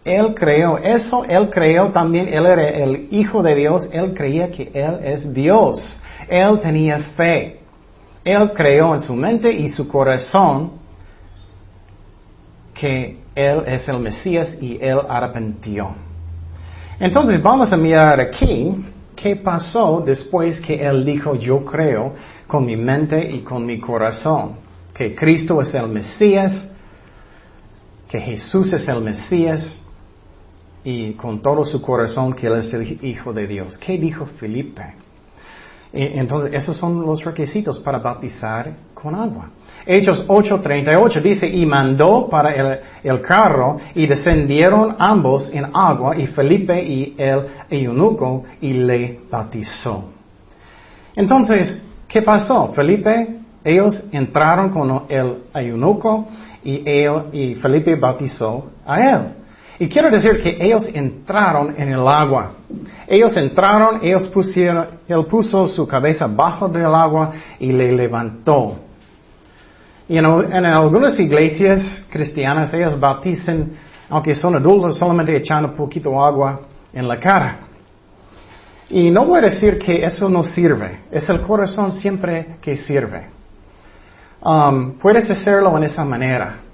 Él 0.08 0.34
creó 0.34 0.78
eso, 0.78 1.26
Él 1.26 1.50
creó 1.50 1.92
también, 1.92 2.30
Él 2.30 2.46
era 2.46 2.70
el 2.70 3.08
Hijo 3.12 3.44
de 3.44 3.56
Dios, 3.56 3.90
Él 3.92 4.14
creía 4.14 4.50
que 4.50 4.72
Él 4.74 5.00
es 5.04 5.34
Dios. 5.34 6.00
Él 6.30 6.60
tenía 6.62 7.00
fe. 7.16 7.60
Él 8.24 8.52
creó 8.54 8.94
en 8.94 9.02
su 9.02 9.14
mente 9.14 9.52
y 9.52 9.68
su 9.68 9.88
corazón 9.88 10.72
que 12.74 13.20
Él 13.36 13.64
es 13.66 13.88
el 13.90 14.00
Mesías 14.00 14.58
y 14.62 14.78
Él 14.82 15.00
arrepentió. 15.10 15.94
Entonces 17.00 17.42
vamos 17.42 17.72
a 17.74 17.78
mirar 17.78 18.20
aquí 18.20 18.86
qué 19.16 19.36
pasó 19.36 20.02
después 20.06 20.60
que 20.62 20.86
Él 20.86 21.04
dijo 21.04 21.36
yo 21.36 21.66
creo 21.66 22.14
con 22.48 22.66
mi 22.66 22.78
mente 22.78 23.30
y 23.30 23.42
con 23.42 23.66
mi 23.66 23.80
corazón, 23.80 24.56
que 24.94 25.14
Cristo 25.14 25.62
es 25.62 25.74
el 25.74 25.88
Mesías, 25.88 26.68
que 28.10 28.20
Jesús 28.20 28.72
es 28.72 28.88
el 28.88 29.02
Mesías 29.02 29.78
y 30.90 31.12
con 31.16 31.42
todo 31.42 31.66
su 31.66 31.82
corazón 31.82 32.32
que 32.32 32.48
Él 32.48 32.60
es 32.60 32.74
el 32.74 33.04
Hijo 33.04 33.34
de 33.34 33.46
Dios. 33.46 33.78
¿Qué 33.78 33.98
dijo 33.98 34.26
Felipe? 34.26 34.84
Entonces, 35.92 36.54
esos 36.54 36.78
son 36.78 37.02
los 37.02 37.26
requisitos 37.26 37.78
para 37.80 38.00
bautizar 38.00 38.74
con 38.94 39.14
agua. 39.14 39.50
Hechos 39.86 40.26
8:38 40.26 41.22
dice, 41.22 41.46
y 41.46 41.66
mandó 41.66 42.30
para 42.30 42.54
el, 42.54 42.80
el, 43.04 43.22
carro 43.22 43.78
y 43.96 44.08
descendieron 44.08 44.96
ambos 44.98 45.50
en 45.54 45.66
agua 45.74 46.16
y 46.16 46.26
Felipe 46.28 46.82
y 46.82 47.16
el 47.18 47.46
eunuco 47.70 48.46
y 48.62 48.72
le 48.72 49.20
bautizó. 49.30 50.06
Entonces, 51.14 51.82
¿qué 52.08 52.22
pasó? 52.22 52.72
Felipe, 52.72 53.40
ellos 53.62 54.06
entraron 54.14 54.70
con 54.70 55.04
el 55.10 55.36
eunuco 55.54 56.28
y, 56.64 56.82
él, 56.86 57.24
y 57.34 57.56
Felipe 57.56 57.96
bautizó 57.96 58.68
a 58.86 59.02
él. 59.02 59.38
Y 59.80 59.88
quiero 59.88 60.10
decir 60.10 60.42
que 60.42 60.58
ellos 60.60 60.90
entraron 60.94 61.76
en 61.78 61.90
el 61.94 62.08
agua. 62.08 62.54
Ellos 63.08 63.38
entraron, 63.38 64.00
ellos 64.02 64.28
pusieron, 64.28 64.88
él 65.08 65.26
puso 65.26 65.68
su 65.68 65.88
cabeza 65.88 66.26
bajo 66.28 66.68
del 66.68 66.94
agua 66.94 67.32
y 67.60 67.72
le 67.72 67.92
levantó. 67.92 68.80
Y 70.10 70.18
en, 70.18 70.26
algunas 70.26 71.20
iglesias 71.20 72.04
cristianas 72.10 72.74
ellos 72.74 73.00
bautizan, 73.00 73.72
aunque 74.10 74.34
son 74.34 74.56
adultos, 74.56 74.98
solamente 74.98 75.36
echando 75.36 75.74
poquito 75.76 76.24
agua 76.24 76.62
en 76.94 77.08
la 77.08 77.20
cara. 77.20 77.60
Y 78.90 79.12
no 79.12 79.26
voy 79.26 79.40
a 79.40 79.42
decir 79.42 79.78
que 79.78 80.04
eso 80.04 80.30
no 80.30 80.44
sirve, 80.44 81.02
es 81.12 81.28
el 81.30 81.42
corazón 81.42 81.92
siempre 81.92 82.56
que 82.62 82.78
sirve. 82.78 83.28
Um, 84.42 84.94
puedes 84.94 85.30
hacerlo 85.30 85.76
en 85.78 85.84
esa 85.84 86.06
manera. 86.06 86.67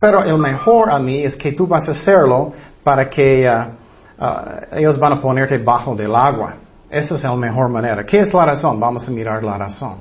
Pero 0.00 0.22
el 0.22 0.38
mejor 0.38 0.90
a 0.90 0.98
mí 0.98 1.22
es 1.22 1.36
que 1.36 1.52
tú 1.52 1.66
vas 1.66 1.88
a 1.88 1.92
hacerlo 1.92 2.52
para 2.84 3.08
que 3.08 3.48
uh, 3.48 4.24
uh, 4.24 4.76
ellos 4.76 4.98
van 4.98 5.14
a 5.14 5.20
ponerte 5.20 5.58
bajo 5.58 5.94
del 5.94 6.14
agua. 6.14 6.54
Esa 6.88 7.16
es 7.16 7.22
la 7.22 7.34
mejor 7.34 7.68
manera. 7.68 8.04
¿Qué 8.04 8.20
es 8.20 8.32
la 8.32 8.46
razón? 8.46 8.78
Vamos 8.78 9.06
a 9.08 9.10
mirar 9.10 9.42
la 9.42 9.58
razón. 9.58 9.96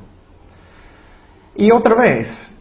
Y 1.55 1.71
otra 1.71 1.95
vez, 1.95 2.51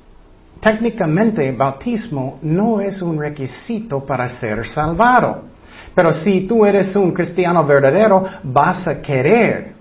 técnicamente 0.61 1.53
bautismo 1.53 2.39
no 2.43 2.81
es 2.81 3.03
un 3.03 3.21
requisito 3.21 4.05
para 4.05 4.29
ser 4.29 4.67
salvado. 4.67 5.43
Pero 5.95 6.11
si 6.11 6.43
tú 6.43 6.65
eres 6.65 6.97
un 6.97 7.13
cristiano 7.13 7.65
verdadero, 7.65 8.25
vas 8.43 8.89
a 8.89 9.01
querer. 9.01 9.75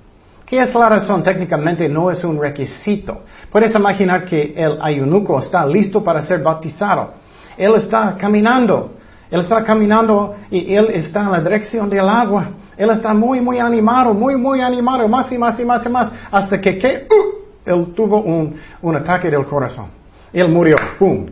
¿Qué 0.46 0.60
es 0.60 0.76
la 0.76 0.90
razón? 0.90 1.24
Técnicamente 1.24 1.90
no 1.90 2.12
es 2.12 2.24
un 2.24 2.40
requisito. 2.40 3.24
Puedes 3.50 3.74
imaginar 3.74 4.26
que 4.26 4.54
el 4.56 4.78
ayunuco 4.82 5.40
está 5.40 5.66
listo 5.66 6.04
para 6.04 6.22
ser 6.22 6.44
bautizado. 6.44 7.25
Él 7.58 7.76
está 7.76 8.16
caminando. 8.18 8.92
Él 9.30 9.42
está 9.42 9.64
caminando 9.64 10.36
y 10.52 10.74
él 10.74 10.88
está 10.92 11.24
en 11.24 11.32
la 11.32 11.42
dirección 11.42 11.90
del 11.90 12.08
agua. 12.08 12.50
Él 12.78 12.90
está 12.90 13.14
muy, 13.14 13.42
muy 13.42 13.60
animado, 13.60 14.14
muy, 14.14 14.36
muy 14.36 14.62
animado, 14.62 15.08
más 15.08 15.32
y 15.32 15.38
más 15.38 15.60
y 15.60 15.66
más 15.66 15.86
y 15.86 15.90
más, 15.90 16.12
hasta 16.32 16.60
que, 16.60 16.78
¿qué? 16.78 17.08
¡Uh! 17.10 17.46
Él 17.66 17.94
tuvo 17.96 18.22
un, 18.22 18.56
un 18.82 18.96
ataque 18.96 19.30
del 19.30 19.46
corazón. 19.46 19.88
Él 20.32 20.50
murió, 20.50 20.76
¡pum!, 21.00 21.26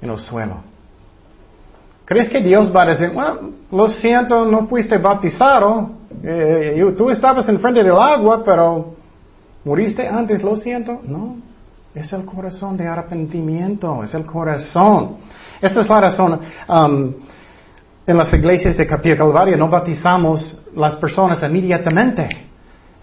en 0.00 0.10
el 0.10 0.18
suelo. 0.18 0.56
¿Crees 2.04 2.30
que 2.30 2.40
Dios 2.40 2.74
va 2.74 2.84
a 2.84 2.86
decir, 2.86 3.10
bueno, 3.10 3.50
lo 3.70 3.86
siento, 3.88 4.46
no 4.46 4.66
fuiste 4.66 4.96
bautizado, 4.96 5.90
eh, 6.22 6.94
tú 6.96 7.10
estabas 7.10 7.46
enfrente 7.50 7.82
del 7.82 7.92
agua, 7.92 8.42
pero 8.42 8.94
muriste 9.62 10.08
antes, 10.08 10.42
lo 10.42 10.56
siento? 10.56 11.00
No, 11.04 11.36
es 11.94 12.10
el 12.14 12.24
corazón 12.24 12.78
de 12.78 12.86
arrepentimiento, 12.86 14.02
es 14.02 14.14
el 14.14 14.24
corazón. 14.24 15.18
Esa 15.60 15.80
es 15.80 15.88
la 15.88 16.00
razón. 16.00 16.40
Um, 16.68 17.14
en 18.06 18.16
las 18.16 18.32
iglesias 18.32 18.76
de 18.76 18.86
Capilla 18.86 19.16
Calvario 19.16 19.56
no 19.56 19.68
bautizamos 19.68 20.64
las 20.74 20.96
personas 20.96 21.42
inmediatamente. 21.42 22.28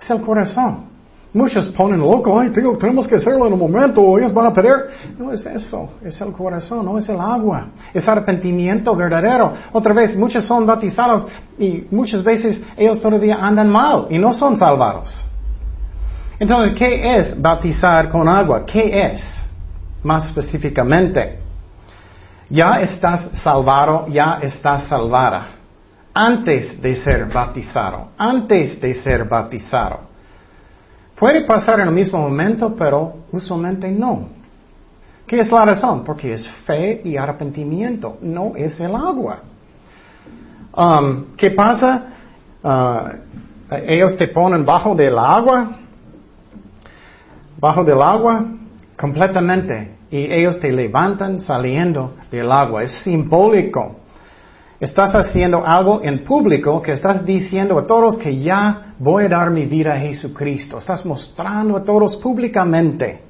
Es 0.02 0.10
el 0.10 0.22
corazón. 0.22 0.96
Muchos 1.36 1.65
ponen 1.76 2.00
loco, 2.00 2.39
ay, 2.39 2.50
tenemos 2.50 3.08
que 3.08 3.15
hacerlo 3.15 3.46
en 3.46 3.54
un 3.54 3.60
momento, 3.60 4.02
o 4.02 4.18
ellos 4.18 4.34
van 4.34 4.48
a 4.48 4.54
perder. 4.54 4.89
No 5.20 5.34
es 5.34 5.46
eso, 5.46 5.89
es 6.02 6.20
el 6.22 6.32
corazón, 6.32 6.86
no 6.86 6.98
es 6.98 7.10
el 7.10 7.20
agua, 7.20 7.68
es 7.94 8.08
arrepentimiento 8.08 8.96
verdadero. 8.96 9.52
Otra 9.74 9.94
vez, 9.94 10.15
muchos 10.15 10.46
son 10.46 10.65
bautizados 10.65 11.28
y 11.60 11.86
muchas 11.91 12.24
veces 12.24 12.62
ellos 12.78 13.02
todavía 13.02 13.36
andan 13.41 13.70
mal 13.70 14.08
y 14.10 14.18
no 14.18 14.32
son 14.32 14.56
salvados. 14.56 15.26
Entonces, 16.39 16.74
¿qué 16.74 17.18
es 17.18 17.41
bautizar 17.41 18.10
con 18.10 18.30
agua? 18.30 18.65
¿Qué 18.65 19.06
es? 19.06 19.46
Más 20.04 20.28
específicamente, 20.28 21.39
ya 22.49 22.81
estás 22.81 23.29
salvado, 23.34 24.08
ya 24.08 24.39
estás 24.41 24.88
salvada. 24.88 25.47
Antes 26.13 26.81
de 26.81 26.95
ser 26.95 27.25
bautizado, 27.25 28.10
antes 28.17 28.79
de 28.79 28.93
ser 28.93 29.25
bautizado. 29.25 30.01
Puede 31.17 31.45
pasar 31.45 31.79
en 31.79 31.88
el 31.88 31.93
mismo 31.93 32.19
momento, 32.19 32.75
pero 32.75 33.15
usualmente 33.31 33.91
no. 33.91 34.29
¿Qué 35.27 35.39
es 35.39 35.51
la 35.51 35.65
razón? 35.65 36.03
Porque 36.03 36.34
es 36.34 36.47
fe 36.65 37.01
y 37.03 37.17
arrepentimiento, 37.17 38.17
no 38.21 38.53
es 38.55 38.79
el 38.79 38.95
agua. 38.95 39.39
Um, 40.75 41.36
¿Qué 41.36 41.51
pasa? 41.51 42.03
Uh, 42.62 43.75
ellos 43.88 44.15
te 44.17 44.27
ponen 44.27 44.63
bajo 44.65 44.93
del 44.93 45.17
agua, 45.17 45.77
bajo 47.60 47.84
del 47.84 48.01
agua 48.01 48.45
completamente, 48.97 49.94
y 50.15 50.34
ellos 50.34 50.60
te 50.62 50.71
levantan 50.71 51.41
saliendo 51.41 52.13
del 52.32 52.49
agua. 52.49 52.84
Es 52.84 52.93
simbólico. 53.04 53.97
Estás 54.80 55.13
haciendo 55.13 55.65
algo 55.65 56.01
en 56.04 56.23
público 56.23 56.82
que 56.82 56.93
estás 56.93 57.25
diciendo 57.25 57.78
a 57.78 57.86
todos 57.86 58.15
que 58.17 58.38
ya 58.39 58.93
voy 58.97 59.25
a 59.25 59.30
dar 59.30 59.51
mi 59.51 59.65
vida 59.65 59.93
a 59.93 59.99
Jesucristo. 59.99 60.78
Estás 60.78 61.06
mostrando 61.06 61.75
a 61.75 61.84
todos 61.84 62.15
públicamente. 62.15 63.23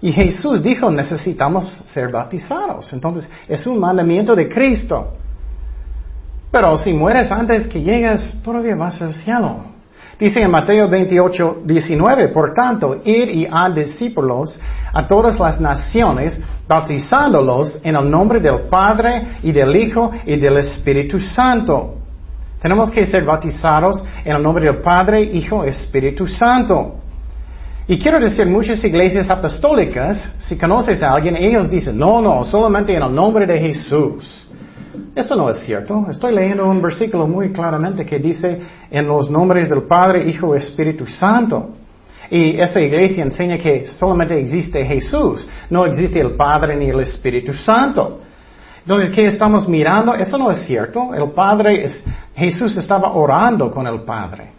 Y 0.00 0.10
Jesús 0.10 0.60
dijo, 0.60 0.90
necesitamos 0.90 1.64
ser 1.84 2.10
bautizados. 2.10 2.92
Entonces, 2.92 3.30
es 3.46 3.64
un 3.64 3.78
mandamiento 3.78 4.34
de 4.34 4.48
Cristo. 4.48 5.12
Pero 6.50 6.76
si 6.76 6.92
mueres 6.92 7.30
antes 7.30 7.68
que 7.68 7.80
llegues, 7.80 8.36
todavía 8.42 8.74
vas 8.74 9.00
al 9.00 9.14
cielo. 9.14 9.71
Dice 10.22 10.40
en 10.40 10.52
Mateo 10.52 10.88
28, 10.88 11.62
19, 11.64 12.28
por 12.28 12.54
tanto, 12.54 13.00
ir 13.04 13.28
y 13.28 13.48
a 13.50 13.68
discípulos 13.68 14.56
a 14.92 15.04
todas 15.04 15.40
las 15.40 15.60
naciones, 15.60 16.40
bautizándolos 16.68 17.80
en 17.82 17.96
el 17.96 18.08
nombre 18.08 18.38
del 18.38 18.68
Padre 18.70 19.38
y 19.42 19.50
del 19.50 19.74
Hijo 19.74 20.12
y 20.24 20.36
del 20.36 20.58
Espíritu 20.58 21.18
Santo. 21.18 21.96
Tenemos 22.60 22.92
que 22.92 23.04
ser 23.04 23.24
bautizados 23.24 24.04
en 24.24 24.36
el 24.36 24.40
nombre 24.40 24.64
del 24.64 24.80
Padre, 24.80 25.22
Hijo, 25.22 25.64
Espíritu 25.64 26.28
Santo. 26.28 27.00
Y 27.88 27.98
quiero 27.98 28.20
decir, 28.20 28.46
muchas 28.46 28.84
iglesias 28.84 29.28
apostólicas, 29.28 30.34
si 30.38 30.56
conoces 30.56 31.02
a 31.02 31.14
alguien, 31.14 31.34
ellos 31.34 31.68
dicen, 31.68 31.98
no, 31.98 32.22
no, 32.22 32.44
solamente 32.44 32.94
en 32.94 33.02
el 33.02 33.12
nombre 33.12 33.44
de 33.44 33.58
Jesús. 33.58 34.46
Eso 35.14 35.34
no 35.36 35.50
es 35.50 35.58
cierto. 35.58 36.06
Estoy 36.10 36.34
leyendo 36.34 36.64
un 36.64 36.80
versículo 36.80 37.26
muy 37.26 37.52
claramente 37.52 38.06
que 38.06 38.18
dice 38.18 38.60
en 38.90 39.06
los 39.06 39.30
nombres 39.30 39.68
del 39.68 39.82
Padre, 39.82 40.26
Hijo 40.26 40.54
Espíritu 40.54 41.06
Santo. 41.06 41.70
Y 42.30 42.58
esa 42.58 42.80
iglesia 42.80 43.22
enseña 43.22 43.58
que 43.58 43.86
solamente 43.86 44.40
existe 44.40 44.82
Jesús, 44.86 45.46
no 45.68 45.84
existe 45.84 46.18
el 46.18 46.34
Padre 46.34 46.76
ni 46.76 46.88
el 46.88 47.00
Espíritu 47.00 47.52
Santo. 47.52 48.20
Entonces, 48.80 49.10
¿qué 49.10 49.26
estamos 49.26 49.68
mirando? 49.68 50.14
Eso 50.14 50.38
no 50.38 50.50
es 50.50 50.58
cierto. 50.64 51.12
El 51.14 51.30
Padre 51.32 51.84
es, 51.84 52.02
Jesús 52.34 52.74
estaba 52.78 53.12
orando 53.12 53.70
con 53.70 53.86
el 53.86 54.00
Padre. 54.00 54.52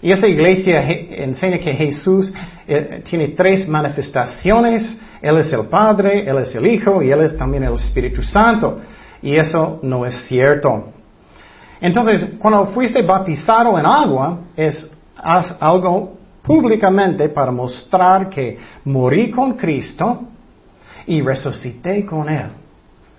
Y 0.00 0.12
esa 0.12 0.28
iglesia 0.28 0.82
enseña 0.88 1.58
que 1.58 1.72
Jesús 1.72 2.32
eh, 2.68 3.02
tiene 3.08 3.30
tres 3.36 3.66
manifestaciones. 3.66 5.00
Él 5.20 5.38
es 5.38 5.52
el 5.52 5.66
Padre, 5.66 6.28
Él 6.28 6.38
es 6.38 6.54
el 6.54 6.64
Hijo 6.64 7.02
y 7.02 7.10
Él 7.10 7.22
es 7.22 7.36
también 7.36 7.64
el 7.64 7.74
Espíritu 7.74 8.22
Santo. 8.22 8.78
Y 9.22 9.36
eso 9.36 9.80
no 9.82 10.04
es 10.04 10.26
cierto. 10.26 10.92
Entonces, 11.80 12.36
cuando 12.38 12.66
fuiste 12.66 13.02
bautizado 13.02 13.78
en 13.78 13.86
agua, 13.86 14.38
es 14.56 14.96
algo 15.60 16.16
públicamente 16.42 17.28
para 17.28 17.50
mostrar 17.50 18.30
que 18.30 18.58
morí 18.84 19.30
con 19.30 19.54
Cristo 19.54 20.22
y 21.06 21.20
resucité 21.20 22.04
con 22.06 22.28
Él. 22.28 22.46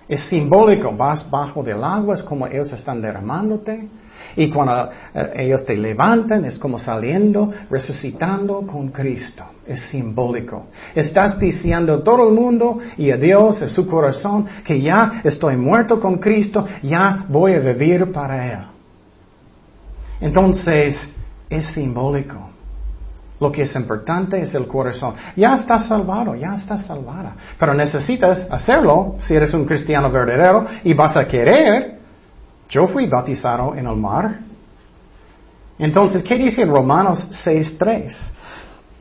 Es 0.08 0.22
simbólico, 0.22 0.90
vas 0.92 1.28
bajo 1.30 1.62
del 1.62 1.84
agua, 1.84 2.14
es 2.14 2.22
como 2.22 2.46
ellos 2.46 2.72
están 2.72 3.00
derramándote. 3.00 3.88
Y 4.36 4.50
cuando 4.50 4.90
eh, 5.14 5.32
ellos 5.36 5.64
te 5.64 5.76
levantan, 5.76 6.44
es 6.44 6.58
como 6.58 6.78
saliendo, 6.78 7.52
resucitando 7.70 8.66
con 8.66 8.88
Cristo. 8.88 9.44
Es 9.66 9.80
simbólico. 9.82 10.66
Estás 10.94 11.38
diciendo 11.38 11.94
a 11.94 12.04
todo 12.04 12.28
el 12.28 12.34
mundo 12.34 12.78
y 12.96 13.10
a 13.10 13.16
Dios, 13.16 13.60
a 13.62 13.68
su 13.68 13.86
corazón, 13.88 14.46
que 14.64 14.80
ya 14.80 15.20
estoy 15.24 15.56
muerto 15.56 16.00
con 16.00 16.18
Cristo, 16.18 16.66
ya 16.82 17.24
voy 17.28 17.54
a 17.54 17.60
vivir 17.60 18.10
para 18.12 18.52
Él. 18.52 18.66
Entonces, 20.20 21.12
es 21.48 21.66
simbólico. 21.66 22.50
Lo 23.40 23.52
que 23.52 23.62
es 23.62 23.74
importante 23.76 24.40
es 24.40 24.54
el 24.54 24.66
corazón. 24.66 25.14
Ya 25.36 25.54
estás 25.54 25.86
salvado, 25.86 26.34
ya 26.34 26.54
estás 26.54 26.86
salvada. 26.86 27.36
Pero 27.58 27.72
necesitas 27.72 28.46
hacerlo 28.50 29.16
si 29.20 29.34
eres 29.34 29.54
un 29.54 29.64
cristiano 29.64 30.10
verdadero 30.10 30.66
y 30.82 30.92
vas 30.92 31.16
a 31.16 31.26
querer. 31.26 31.97
Yo 32.68 32.86
fui 32.86 33.06
bautizado 33.06 33.74
en 33.74 33.86
el 33.86 33.96
mar. 33.96 34.40
Entonces, 35.78 36.22
¿qué 36.22 36.36
dice 36.36 36.64
Romanos 36.64 37.26
6.3? 37.44 38.32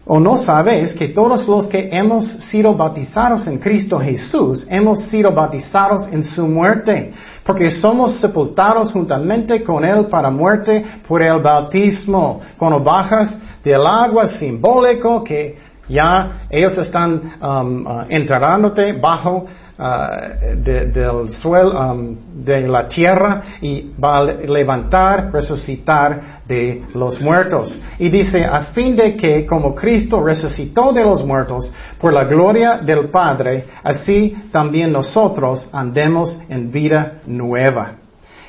¿O 0.09 0.21
no 0.21 0.37
sabéis 0.37 0.93
que 0.93 1.09
todos 1.09 1.45
los 1.49 1.67
que 1.67 1.89
hemos 1.91 2.25
sido 2.25 2.73
bautizados 2.73 3.45
en 3.47 3.57
Cristo 3.57 3.99
Jesús, 3.99 4.65
hemos 4.69 5.01
sido 5.09 5.33
bautizados 5.33 6.07
en 6.07 6.23
su 6.23 6.47
muerte? 6.47 7.11
Porque 7.43 7.69
somos 7.71 8.13
sepultados 8.13 8.93
juntamente 8.93 9.61
con 9.65 9.83
Él 9.83 10.05
para 10.05 10.29
muerte 10.29 10.85
por 11.05 11.21
el 11.21 11.41
bautismo. 11.41 12.39
Cuando 12.57 12.79
bajas 12.79 13.35
del 13.61 13.85
agua 13.85 14.27
simbólico 14.27 15.21
que 15.25 15.57
ya 15.89 16.43
ellos 16.49 16.77
están 16.77 17.33
um, 17.41 17.85
uh, 17.85 18.05
enterrándote 18.07 18.93
bajo 18.93 19.45
uh, 19.77 20.55
del 20.55 21.29
suelo, 21.29 21.79
um, 21.79 22.15
de 22.43 22.67
la 22.67 22.87
tierra 22.87 23.41
y 23.61 23.91
va 24.01 24.19
a 24.19 24.23
levantar, 24.23 25.31
resucitar 25.31 26.41
de 26.47 26.83
los 26.93 27.21
muertos. 27.21 27.79
Y 27.99 28.09
dice, 28.09 28.43
a 28.45 28.61
fin 28.73 28.95
de 28.95 29.15
que 29.15 29.45
como 29.45 29.73
Cristo 29.75 30.23
resucitó 30.23 30.93
de 30.93 31.03
los 31.03 31.25
muertos 31.25 31.71
por 31.99 32.13
la 32.13 32.23
gloria 32.23 32.77
del 32.77 33.09
Padre, 33.09 33.65
así 33.83 34.35
también 34.51 34.91
nosotros 34.91 35.67
andemos 35.71 36.39
en 36.49 36.71
vida 36.71 37.21
nueva. 37.25 37.95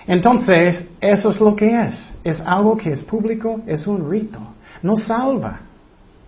Entonces, 0.07 0.89
eso 1.01 1.31
es 1.31 1.41
lo 1.41 1.55
que 1.55 1.83
es. 1.83 2.13
Es 2.25 2.41
algo 2.41 2.77
que 2.77 2.93
es 2.93 3.05
público, 3.05 3.61
es 3.67 3.87
un 3.87 4.11
rito. 4.11 4.41
No 4.83 4.97
salva, 4.97 5.61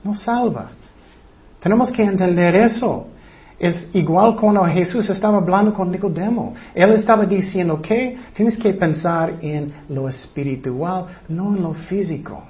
no 0.05 0.15
salva. 0.15 0.71
Tenemos 1.61 1.91
que 1.91 2.03
entender 2.03 2.57
eso. 2.57 3.07
Es 3.61 3.91
igual 3.93 4.37
cuando 4.37 4.65
Jesús 4.65 5.11
estaba 5.11 5.37
hablando 5.37 5.75
con 5.75 5.91
Nicodemo. 5.91 6.55
Él 6.75 6.93
estaba 6.93 7.27
diciendo 7.27 7.83
que 7.83 8.17
tienes 8.33 8.57
que 8.57 8.73
pensar 8.73 9.35
en 9.43 9.71
lo 9.91 10.09
espiritual, 10.09 11.05
no 11.29 11.55
en 11.55 11.63
lo 11.63 11.75
físico. 11.75 12.43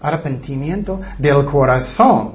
Arrepentimiento 0.00 1.00
del 1.16 1.44
corazón. 1.44 2.32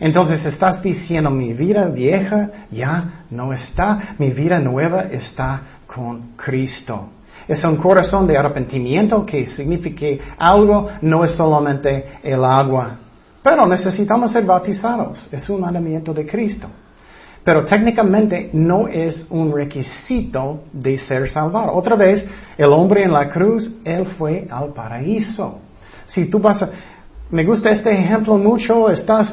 Entonces 0.00 0.46
estás 0.46 0.82
diciendo 0.82 1.30
mi 1.30 1.52
vida 1.52 1.88
vieja 1.88 2.50
ya 2.70 3.24
no 3.30 3.52
está, 3.52 4.14
mi 4.18 4.30
vida 4.30 4.58
nueva 4.58 5.02
está 5.10 5.60
con 5.86 6.36
Cristo. 6.36 7.10
Es 7.46 7.62
un 7.64 7.76
corazón 7.76 8.26
de 8.26 8.38
arrepentimiento 8.38 9.26
que 9.26 9.46
significa 9.46 10.24
algo, 10.38 10.88
no 11.02 11.22
es 11.22 11.32
solamente 11.32 12.06
el 12.22 12.42
agua. 12.42 12.96
Pero 13.46 13.64
necesitamos 13.64 14.32
ser 14.32 14.44
bautizados. 14.44 15.28
Es 15.30 15.48
un 15.48 15.60
mandamiento 15.60 16.12
de 16.12 16.26
Cristo. 16.26 16.66
Pero 17.44 17.64
técnicamente 17.64 18.50
no 18.52 18.88
es 18.88 19.24
un 19.30 19.54
requisito 19.54 20.64
de 20.72 20.98
ser 20.98 21.30
salvado. 21.30 21.72
Otra 21.72 21.94
vez, 21.94 22.28
el 22.58 22.72
hombre 22.72 23.04
en 23.04 23.12
la 23.12 23.28
cruz, 23.28 23.72
él 23.84 24.04
fue 24.18 24.48
al 24.50 24.72
paraíso. 24.72 25.60
Si 26.06 26.24
tú 26.26 26.40
vas 26.40 26.60
a... 26.60 26.70
Me 27.30 27.44
gusta 27.44 27.70
este 27.70 27.92
ejemplo 27.92 28.36
mucho, 28.36 28.90
estás, 28.90 29.32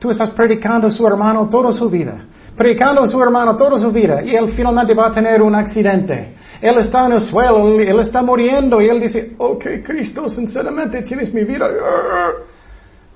tú 0.00 0.10
estás 0.10 0.30
predicando 0.30 0.88
a 0.88 0.90
su 0.90 1.06
hermano 1.06 1.48
toda 1.48 1.70
su 1.70 1.88
vida. 1.88 2.24
Predicando 2.56 3.02
a 3.02 3.06
su 3.06 3.22
hermano 3.22 3.54
toda 3.54 3.78
su 3.78 3.92
vida 3.92 4.24
y 4.24 4.34
él 4.34 4.50
finalmente 4.50 4.92
va 4.92 5.06
a 5.06 5.12
tener 5.12 5.40
un 5.40 5.54
accidente. 5.54 6.34
Él 6.60 6.76
está 6.78 7.06
en 7.06 7.12
el 7.12 7.20
suelo, 7.20 7.78
él 7.80 8.00
está 8.00 8.22
muriendo 8.22 8.80
y 8.80 8.88
él 8.88 8.98
dice, 8.98 9.36
ok, 9.38 9.66
Cristo, 9.84 10.28
sinceramente 10.28 11.02
tienes 11.02 11.32
mi 11.32 11.44
vida. 11.44 11.68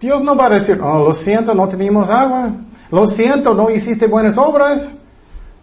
Dios 0.00 0.22
no 0.22 0.37
va 0.37 0.46
a 0.46 0.50
decir, 0.50 0.80
oh, 0.80 1.09
lo 1.09 1.14
siento, 1.14 1.54
no 1.54 1.68
tenemos 1.68 2.11
agua. 2.11 2.50
Lo 2.90 3.07
siento, 3.07 3.54
no 3.54 3.70
hiciste 3.70 4.07
buenas 4.07 4.37
obras. 4.37 4.94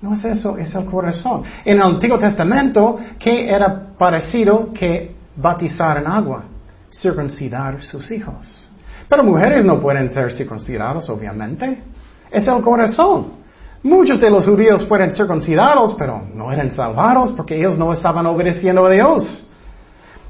No 0.01 0.15
es 0.15 0.25
eso, 0.25 0.57
es 0.57 0.73
el 0.73 0.85
corazón. 0.85 1.43
En 1.63 1.77
el 1.77 1.83
Antiguo 1.83 2.17
Testamento, 2.17 2.97
¿qué 3.19 3.47
era 3.47 3.95
parecido 3.97 4.73
que 4.73 5.15
bautizar 5.35 5.99
en 5.99 6.07
agua? 6.07 6.43
Circuncidar 6.91 7.81
sus 7.83 8.11
hijos. 8.11 8.69
Pero 9.07 9.23
mujeres 9.23 9.63
no 9.63 9.79
pueden 9.79 10.09
ser 10.09 10.31
circuncidados, 10.31 11.09
obviamente. 11.09 11.83
Es 12.31 12.47
el 12.47 12.61
corazón. 12.61 13.41
Muchos 13.83 14.19
de 14.19 14.29
los 14.29 14.45
judíos 14.45 14.85
fueron 14.87 15.13
circuncidados, 15.13 15.95
pero 15.95 16.21
no 16.33 16.51
eran 16.51 16.71
salvados 16.71 17.31
porque 17.31 17.57
ellos 17.57 17.77
no 17.77 17.93
estaban 17.93 18.25
obedeciendo 18.25 18.85
a 18.85 18.89
Dios. 18.89 19.47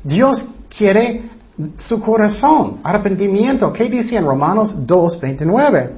Dios 0.03 0.45
quiere 0.75 1.30
su 1.77 1.99
corazón, 2.01 2.79
arrepentimiento. 2.83 3.71
¿Qué 3.71 3.89
dice 3.89 4.15
en 4.15 4.25
Romanos 4.25 4.75
2.29? 4.75 5.89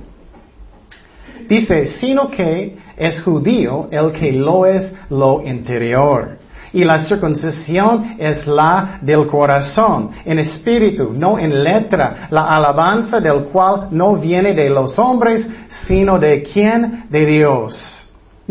Dice, 1.48 1.86
sino 1.86 2.30
que 2.30 2.78
es 2.96 3.22
judío 3.22 3.88
el 3.92 4.12
que 4.14 4.32
lo 4.32 4.66
es 4.66 4.94
lo 5.10 5.42
interior 5.42 6.38
y 6.74 6.84
la 6.84 6.98
circuncisión 6.98 8.16
es 8.18 8.46
la 8.48 8.98
del 9.02 9.28
corazón, 9.28 10.10
en 10.26 10.40
espíritu, 10.40 11.14
no 11.16 11.38
en 11.38 11.64
letra, 11.64 12.28
la 12.32 12.48
alabanza 12.48 13.20
del 13.20 13.44
cual 13.46 13.90
no 13.92 14.16
viene 14.16 14.54
de 14.54 14.70
los 14.70 14.98
hombres, 14.98 15.48
sino 15.70 16.18
de 16.18 16.42
quién? 16.42 17.06
De 17.10 17.26
Dios. 17.26 18.03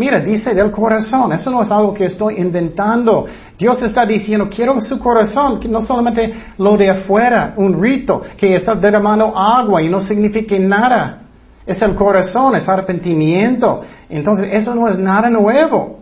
Mira, 0.02 0.18
dice 0.18 0.52
del 0.52 0.72
corazón, 0.72 1.32
eso 1.32 1.48
no 1.48 1.62
es 1.62 1.70
algo 1.70 1.94
que 1.94 2.06
estoy 2.06 2.34
inventando. 2.40 3.24
Dios 3.56 3.80
está 3.82 4.04
diciendo, 4.04 4.48
quiero 4.50 4.80
su 4.80 4.98
corazón, 4.98 5.60
no 5.68 5.80
solamente 5.80 6.34
lo 6.58 6.76
de 6.76 6.90
afuera, 6.90 7.54
un 7.56 7.80
rito, 7.80 8.20
que 8.36 8.56
está 8.56 8.74
derramando 8.74 9.26
agua 9.38 9.80
y 9.80 9.88
no 9.88 10.00
significa 10.00 10.58
nada. 10.58 11.22
Es 11.64 11.80
el 11.80 11.94
corazón, 11.94 12.56
es 12.56 12.68
arrepentimiento. 12.68 13.82
Entonces, 14.10 14.48
eso 14.52 14.74
no 14.74 14.88
es 14.88 14.98
nada 14.98 15.30
nuevo. 15.30 16.00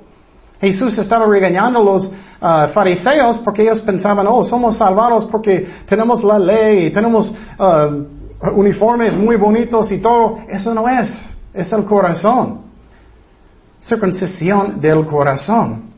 Jesús 0.62 0.96
estaba 0.96 1.26
regañando 1.26 1.80
a 1.80 1.84
los 1.84 2.10
ah, 2.40 2.68
fariseos 2.72 3.36
porque 3.40 3.64
ellos 3.64 3.82
pensaban, 3.82 4.26
oh, 4.30 4.42
somos 4.44 4.78
salvados 4.78 5.26
porque 5.26 5.68
tenemos 5.86 6.24
la 6.24 6.38
ley, 6.38 6.88
tenemos 6.88 7.34
ah, 7.58 7.90
uniformes 8.54 9.14
muy 9.14 9.36
bonitos 9.36 9.92
y 9.92 9.98
todo. 9.98 10.38
Eso 10.48 10.72
no 10.72 10.88
es, 10.88 11.12
es 11.52 11.70
el 11.70 11.84
corazón. 11.84 12.69
Circuncisión 13.82 14.80
del 14.80 15.06
corazón. 15.06 15.90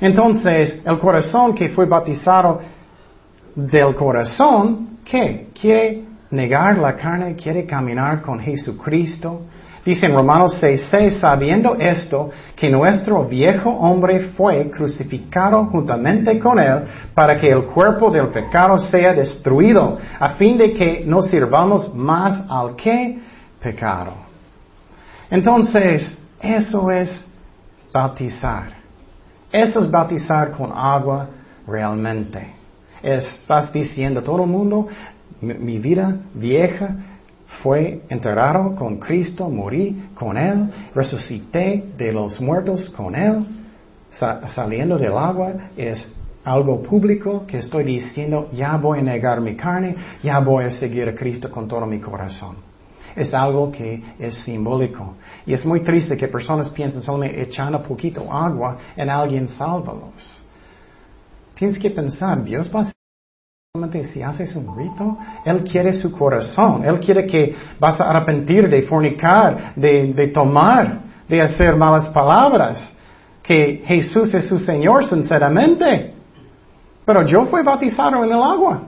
Entonces, 0.00 0.80
el 0.84 0.98
corazón 0.98 1.54
que 1.54 1.68
fue 1.68 1.86
bautizado 1.86 2.60
del 3.54 3.94
corazón, 3.94 4.98
¿qué? 5.04 5.48
Quiere 5.58 6.04
negar 6.30 6.78
la 6.78 6.96
carne, 6.96 7.36
quiere 7.36 7.64
caminar 7.64 8.20
con 8.22 8.40
Jesucristo. 8.40 9.42
Dice 9.84 10.06
en 10.06 10.14
Romanos 10.14 10.60
6:6, 10.60 11.18
sabiendo 11.20 11.74
esto, 11.74 12.30
que 12.54 12.70
nuestro 12.70 13.24
viejo 13.24 13.68
hombre 13.70 14.30
fue 14.36 14.70
crucificado 14.70 15.66
juntamente 15.66 16.38
con 16.38 16.58
él 16.58 16.84
para 17.14 17.36
que 17.36 17.50
el 17.50 17.64
cuerpo 17.64 18.10
del 18.10 18.28
pecado 18.28 18.78
sea 18.78 19.12
destruido, 19.12 19.98
a 20.20 20.30
fin 20.30 20.56
de 20.56 20.72
que 20.72 21.04
no 21.06 21.20
sirvamos 21.20 21.94
más 21.94 22.44
al 22.48 22.76
que 22.76 23.18
pecado. 23.60 24.12
Entonces, 25.30 26.16
eso 26.42 26.90
es 26.90 27.24
bautizar. 27.92 28.82
Eso 29.50 29.80
es 29.80 29.90
bautizar 29.90 30.52
con 30.52 30.72
agua 30.74 31.28
realmente. 31.66 32.54
Estás 33.02 33.72
diciendo 33.72 34.20
a 34.20 34.22
todo 34.22 34.42
el 34.44 34.50
mundo, 34.50 34.88
mi 35.40 35.78
vida 35.78 36.16
vieja 36.34 36.96
fue 37.62 38.02
enterrado 38.08 38.74
con 38.74 38.98
Cristo, 38.98 39.48
morí 39.48 40.10
con 40.14 40.36
Él, 40.36 40.70
resucité 40.94 41.92
de 41.96 42.12
los 42.12 42.40
muertos 42.40 42.88
con 42.90 43.14
Él, 43.14 43.44
saliendo 44.54 44.98
del 44.98 45.16
agua 45.16 45.52
es 45.76 46.06
algo 46.44 46.82
público 46.82 47.44
que 47.46 47.58
estoy 47.58 47.84
diciendo, 47.84 48.48
ya 48.52 48.76
voy 48.76 48.98
a 48.98 49.02
negar 49.02 49.40
mi 49.40 49.56
carne, 49.56 49.96
ya 50.22 50.40
voy 50.40 50.64
a 50.64 50.70
seguir 50.70 51.08
a 51.08 51.14
Cristo 51.14 51.50
con 51.50 51.68
todo 51.68 51.86
mi 51.86 52.00
corazón. 52.00 52.71
Es 53.16 53.34
algo 53.34 53.70
que 53.70 54.02
es 54.18 54.34
simbólico. 54.36 55.14
Y 55.46 55.52
es 55.52 55.64
muy 55.66 55.80
triste 55.80 56.16
que 56.16 56.28
personas 56.28 56.70
piensen 56.70 57.02
solamente 57.02 57.42
echando 57.42 57.82
poquito 57.82 58.32
agua 58.32 58.78
en 58.96 59.10
alguien 59.10 59.48
sálvalos. 59.48 60.44
Tienes 61.54 61.78
que 61.78 61.90
pensar, 61.90 62.42
Dios 62.42 62.70
va 62.74 62.82
a 62.82 62.92
si 64.04 64.22
haces 64.22 64.54
un 64.54 64.76
rito, 64.76 65.16
Él 65.46 65.64
quiere 65.64 65.94
su 65.94 66.12
corazón, 66.12 66.84
Él 66.84 67.00
quiere 67.00 67.24
que 67.24 67.56
vas 67.80 67.98
a 68.02 68.10
arrepentir 68.10 68.68
de 68.68 68.82
fornicar, 68.82 69.72
de, 69.74 70.12
de 70.12 70.26
tomar, 70.28 71.00
de 71.26 71.40
hacer 71.40 71.74
malas 71.74 72.10
palabras, 72.10 72.94
que 73.42 73.82
Jesús 73.86 74.34
es 74.34 74.46
su 74.46 74.58
Señor 74.58 75.06
sinceramente. 75.06 76.12
Pero 77.06 77.24
yo 77.24 77.46
fui 77.46 77.62
bautizado 77.62 78.22
en 78.22 78.32
el 78.32 78.42
agua, 78.42 78.82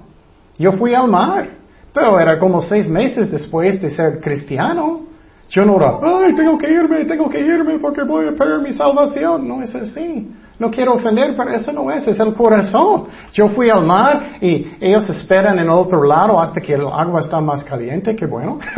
yo 0.58 0.72
fui 0.72 0.92
al 0.92 1.08
mar, 1.08 1.48
pero 1.94 2.18
era 2.18 2.38
como 2.40 2.60
seis 2.60 2.88
meses 2.88 3.30
después 3.30 3.80
de 3.80 3.88
ser 3.88 4.20
cristiano. 4.20 5.02
Yo 5.48 5.64
no 5.64 5.76
era, 5.76 5.98
ay, 6.02 6.34
tengo 6.34 6.58
que 6.58 6.72
irme, 6.72 7.04
tengo 7.04 7.30
que 7.30 7.38
irme 7.38 7.78
porque 7.78 8.02
voy 8.02 8.26
a 8.26 8.32
perder 8.32 8.60
mi 8.60 8.72
salvación. 8.72 9.46
No 9.46 9.62
es 9.62 9.72
así. 9.76 10.28
No 10.58 10.70
quiero 10.70 10.94
ofender, 10.94 11.36
pero 11.36 11.50
eso 11.50 11.72
no 11.72 11.90
es, 11.92 12.08
es 12.08 12.18
el 12.18 12.34
corazón. 12.34 13.04
Yo 13.32 13.48
fui 13.48 13.70
al 13.70 13.86
mar 13.86 14.38
y 14.40 14.66
ellos 14.80 15.08
esperan 15.08 15.60
en 15.60 15.68
otro 15.68 16.02
lado 16.02 16.40
hasta 16.40 16.60
que 16.60 16.74
el 16.74 16.82
agua 16.82 17.20
está 17.20 17.40
más 17.40 17.62
caliente, 17.62 18.16
que 18.16 18.26
bueno. 18.26 18.58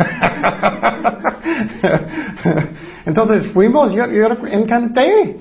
Entonces 3.05 3.47
fuimos, 3.51 3.93
yo, 3.93 4.05
yo 4.07 4.27
encanté. 4.51 5.39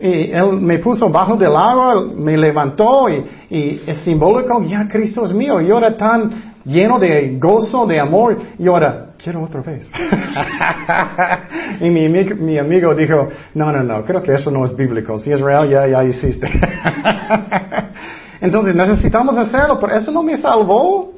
Y 0.00 0.32
él 0.32 0.52
me 0.52 0.78
puso 0.78 1.10
bajo 1.10 1.36
del 1.36 1.54
agua, 1.54 2.02
me 2.16 2.36
levantó 2.36 3.08
y, 3.08 3.24
y 3.50 3.82
es 3.86 3.98
simbólico, 3.98 4.62
ya 4.62 4.88
Cristo 4.88 5.26
es 5.26 5.34
mío. 5.34 5.60
Yo 5.60 5.78
era 5.78 5.96
tan 5.96 6.49
lleno 6.64 6.98
de 6.98 7.38
gozo, 7.38 7.86
de 7.86 7.98
amor, 7.98 8.38
y 8.58 8.66
ahora 8.68 9.10
quiero 9.22 9.42
otra 9.42 9.60
vez. 9.60 9.90
y 11.80 11.90
mi, 11.90 12.08
mi, 12.08 12.58
amigo 12.58 12.94
dijo, 12.94 13.28
no, 13.54 13.72
no, 13.72 13.82
no, 13.82 14.04
creo 14.04 14.22
que 14.22 14.34
eso 14.34 14.50
no 14.50 14.64
es 14.64 14.76
bíblico. 14.76 15.18
Si 15.18 15.32
es 15.32 15.40
real, 15.40 15.68
ya, 15.68 15.86
ya 15.86 16.04
hiciste. 16.04 16.46
Entonces 18.40 18.74
necesitamos 18.74 19.36
hacerlo, 19.36 19.78
pero 19.80 19.94
eso 19.94 20.10
no 20.10 20.22
me 20.22 20.36
salvó. 20.36 21.12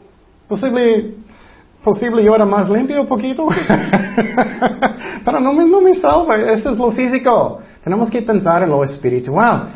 Posible, 0.49 1.15
posible 1.83 2.23
yo 2.23 2.35
era 2.35 2.45
más 2.45 2.69
limpio 2.69 3.01
un 3.01 3.07
poquito. 3.07 3.49
pero 5.25 5.41
no 5.41 5.53
no 5.53 5.81
me 5.81 5.95
salva, 5.95 6.37
eso 6.37 6.71
es 6.71 6.79
lo 6.79 6.91
físico. 6.93 7.61
Tenemos 7.83 8.11
que 8.11 8.23
pensar 8.23 8.63
en 8.63 8.71
lo 8.71 8.83
espiritual. 8.83 9.69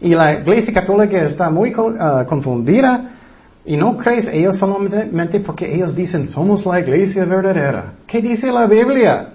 Y 0.00 0.14
la 0.14 0.34
iglesia 0.34 0.72
católica 0.72 1.22
está 1.22 1.50
muy 1.50 1.74
uh, 1.74 2.24
confundida 2.26 3.19
y 3.64 3.76
no 3.76 3.96
crees 3.96 4.26
ellos 4.26 4.58
solamente 4.58 5.40
porque 5.40 5.74
ellos 5.74 5.94
dicen 5.94 6.26
somos 6.26 6.64
la 6.64 6.80
iglesia 6.80 7.24
verdadera. 7.24 7.92
¿Qué 8.06 8.22
dice 8.22 8.50
la 8.50 8.66
Biblia? 8.66 9.28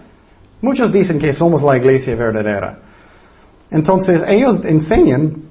Muchos 0.61 0.91
dicen 0.91 1.19
que 1.19 1.31
somos 1.31 1.61
la 1.61 1.77
iglesia 1.77 2.15
verdadera. 2.15 2.79
Entonces 3.69 4.23
ellos 4.27 4.63
enseñan, 4.65 5.43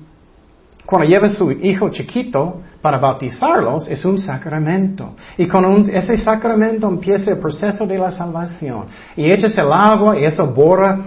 cuando 0.85 1.09
lleva 1.09 1.29
su 1.29 1.53
hijo 1.53 1.89
chiquito 1.91 2.63
para 2.83 2.99
bautizarlos, 2.99 3.89
es 3.89 4.05
un 4.05 4.19
sacramento. 4.19 5.15
Y 5.39 5.47
con 5.47 5.89
ese 5.89 6.17
sacramento 6.17 6.89
empieza 6.89 7.31
el 7.31 7.39
proceso 7.39 7.87
de 7.87 7.97
la 7.97 8.11
salvación. 8.11 8.87
Y 9.17 9.31
echas 9.31 9.57
el 9.57 9.73
agua 9.73 10.19
y 10.19 10.25
eso 10.25 10.53
borra 10.53 10.99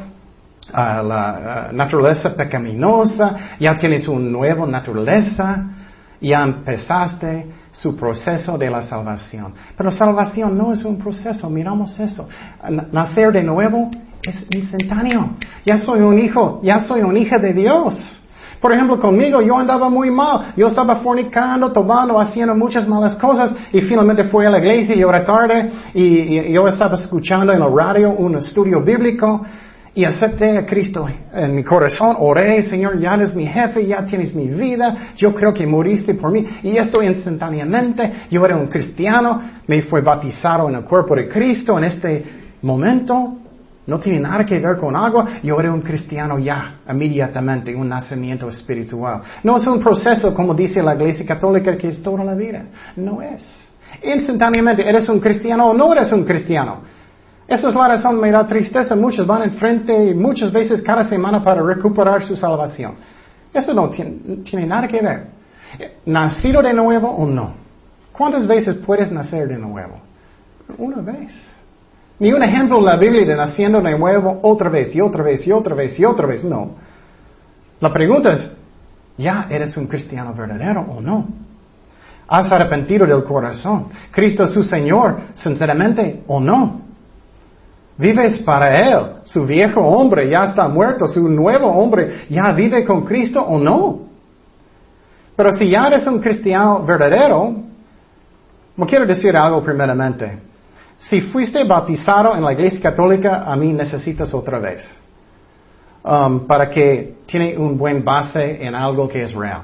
ah, 0.71 1.03
la 1.03 1.29
ah, 1.29 1.69
naturaleza 1.73 2.33
pecaminosa, 2.33 3.57
ya 3.59 3.75
tienes 3.75 4.07
una 4.07 4.29
nueva 4.29 4.65
naturaleza, 4.65 5.65
ya 6.21 6.43
empezaste 6.43 7.45
su 7.71 7.95
proceso 7.95 8.57
de 8.57 8.69
la 8.69 8.81
salvación. 8.81 9.53
Pero 9.75 9.91
salvación 9.91 10.57
no 10.57 10.73
es 10.73 10.83
un 10.85 10.97
proceso, 10.97 11.49
miramos 11.49 11.99
eso. 11.99 12.27
Nacer 12.91 13.31
de 13.31 13.43
nuevo 13.43 13.89
es 14.23 14.45
instantáneo. 14.49 15.37
Ya 15.65 15.77
soy 15.77 16.01
un 16.01 16.19
hijo, 16.19 16.59
ya 16.63 16.79
soy 16.79 17.01
un 17.01 17.15
hija 17.15 17.37
de 17.37 17.53
Dios. 17.53 18.21
Por 18.59 18.73
ejemplo, 18.73 18.99
conmigo 18.99 19.39
yo 19.41 19.55
andaba 19.55 19.87
muy 19.89 20.09
mal, 20.09 20.53
yo 20.57 20.67
estaba 20.67 20.95
fornicando, 20.95 21.71
tomando, 21.71 22.19
haciendo 22.19 22.55
muchas 22.55 22.87
malas 22.87 23.15
cosas 23.15 23.55
y 23.71 23.81
finalmente 23.81 24.23
fui 24.23 24.45
a 24.45 24.49
la 24.49 24.57
iglesia 24.57 24.95
y 24.95 25.01
era 25.01 25.23
tarde 25.23 25.71
y, 25.93 26.03
y 26.03 26.53
yo 26.53 26.67
estaba 26.67 26.95
escuchando 26.95 27.53
en 27.53 27.59
la 27.59 27.69
radio 27.69 28.09
un 28.09 28.35
estudio 28.37 28.83
bíblico 28.83 29.45
y 29.97 30.05
acepté 30.05 30.55
a 30.55 30.63
Cristo 30.63 31.07
en 31.33 31.55
mi 31.55 31.63
corazón, 31.63 32.17
oré, 32.19 32.61
Señor, 32.61 32.99
ya 32.99 33.15
eres 33.15 33.33
mi 33.33 33.47
jefe, 33.47 33.83
ya 33.83 34.05
tienes 34.05 34.35
mi 34.35 34.45
vida, 34.45 35.13
yo 35.15 35.33
creo 35.33 35.51
que 35.51 35.65
moriste 35.65 36.13
por 36.13 36.31
mí, 36.31 36.45
y 36.61 36.77
esto 36.77 37.01
instantáneamente, 37.01 38.27
yo 38.29 38.45
era 38.45 38.55
un 38.55 38.67
cristiano, 38.67 39.41
me 39.65 39.81
fue 39.81 40.01
bautizado 40.01 40.69
en 40.69 40.75
el 40.75 40.83
cuerpo 40.83 41.15
de 41.15 41.27
Cristo 41.27 41.79
en 41.79 41.85
este 41.85 42.25
momento, 42.61 43.39
no 43.87 43.99
tiene 43.99 44.19
nada 44.19 44.45
que 44.45 44.59
ver 44.59 44.77
con 44.77 44.95
agua, 44.95 45.39
yo 45.41 45.59
era 45.59 45.73
un 45.73 45.81
cristiano 45.81 46.37
ya, 46.37 46.81
inmediatamente, 46.87 47.73
un 47.73 47.89
nacimiento 47.89 48.47
espiritual. 48.49 49.23
No 49.43 49.57
es 49.57 49.65
un 49.65 49.79
proceso 49.79 50.31
como 50.31 50.53
dice 50.53 50.83
la 50.83 50.93
Iglesia 50.93 51.25
Católica 51.25 51.75
que 51.75 51.87
es 51.87 52.03
toda 52.03 52.23
la 52.23 52.35
vida, 52.35 52.65
no 52.97 53.19
es. 53.19 53.67
Instantáneamente, 54.03 54.87
¿eres 54.87 55.09
un 55.09 55.19
cristiano 55.19 55.71
o 55.71 55.73
no 55.73 55.91
eres 55.91 56.11
un 56.11 56.23
cristiano? 56.23 56.96
Esa 57.47 57.69
es 57.69 57.75
la 57.75 57.87
razón, 57.87 58.19
me 58.19 58.29
da 58.29 58.45
tristeza. 58.45 58.95
Muchos 58.95 59.25
van 59.25 59.43
enfrente 59.43 60.13
muchas 60.13 60.51
veces 60.51 60.81
cada 60.81 61.03
semana 61.05 61.41
para 61.43 61.61
recuperar 61.61 62.21
su 62.23 62.35
salvación. 62.35 62.95
Eso 63.53 63.73
no 63.73 63.89
tiene, 63.89 64.65
nada 64.65 64.87
que 64.87 65.01
ver. 65.01 65.27
¿Nacido 66.05 66.61
de 66.61 66.73
nuevo 66.73 67.09
o 67.09 67.25
no? 67.25 67.53
¿Cuántas 68.11 68.45
veces 68.45 68.75
puedes 68.75 69.11
nacer 69.11 69.47
de 69.47 69.57
nuevo? 69.57 69.99
Una 70.77 71.01
vez. 71.01 71.31
Ni 72.19 72.33
un 72.33 72.43
ejemplo 72.43 72.79
en 72.79 72.85
la 72.85 72.97
Biblia 72.97 73.25
de 73.25 73.35
naciendo 73.35 73.79
de 73.79 73.97
nuevo 73.97 74.39
otra 74.41 74.69
vez 74.69 74.93
y 74.95 74.99
otra 74.99 75.23
vez 75.23 75.47
y 75.47 75.51
otra 75.51 75.75
vez 75.75 75.97
y 75.99 76.03
otra 76.03 76.27
vez. 76.27 76.43
No. 76.43 76.71
La 77.79 77.93
pregunta 77.93 78.33
es, 78.33 78.51
¿ya 79.17 79.47
eres 79.49 79.77
un 79.77 79.87
cristiano 79.87 80.33
verdadero 80.33 80.81
o 80.81 80.99
no? 80.99 81.27
¿Has 82.27 82.51
arrepentido 82.51 83.05
del 83.05 83.23
corazón? 83.23 83.87
¿Cristo 84.11 84.43
es 84.43 84.51
su 84.51 84.63
Señor 84.63 85.17
sinceramente 85.35 86.23
o 86.27 86.41
no? 86.41 86.86
Vives 87.97 88.39
para 88.39 88.75
Él. 88.79 88.99
Su 89.23 89.45
viejo 89.45 89.81
hombre 89.81 90.29
ya 90.29 90.43
está 90.43 90.67
muerto. 90.67 91.07
Su 91.07 91.27
nuevo 91.27 91.67
hombre 91.67 92.25
ya 92.29 92.51
vive 92.51 92.85
con 92.85 93.03
Cristo 93.03 93.41
o 93.41 93.57
no. 93.57 94.07
Pero 95.35 95.51
si 95.51 95.69
ya 95.69 95.87
eres 95.87 96.05
un 96.05 96.19
cristiano 96.19 96.83
verdadero, 96.83 97.55
no 98.75 98.85
quiero 98.85 99.05
decir 99.05 99.35
algo 99.35 99.61
primeramente. 99.63 100.39
Si 100.99 101.21
fuiste 101.21 101.63
bautizado 101.63 102.35
en 102.35 102.43
la 102.43 102.53
iglesia 102.53 102.81
católica, 102.81 103.43
a 103.45 103.55
mí 103.55 103.73
necesitas 103.73 104.33
otra 104.33 104.59
vez. 104.59 104.87
Um, 106.03 106.47
para 106.47 106.69
que 106.69 107.17
tiene 107.25 107.57
un 107.57 107.77
buen 107.77 108.03
base 108.03 108.65
en 108.65 108.73
algo 108.73 109.07
que 109.07 109.23
es 109.23 109.33
real. 109.33 109.63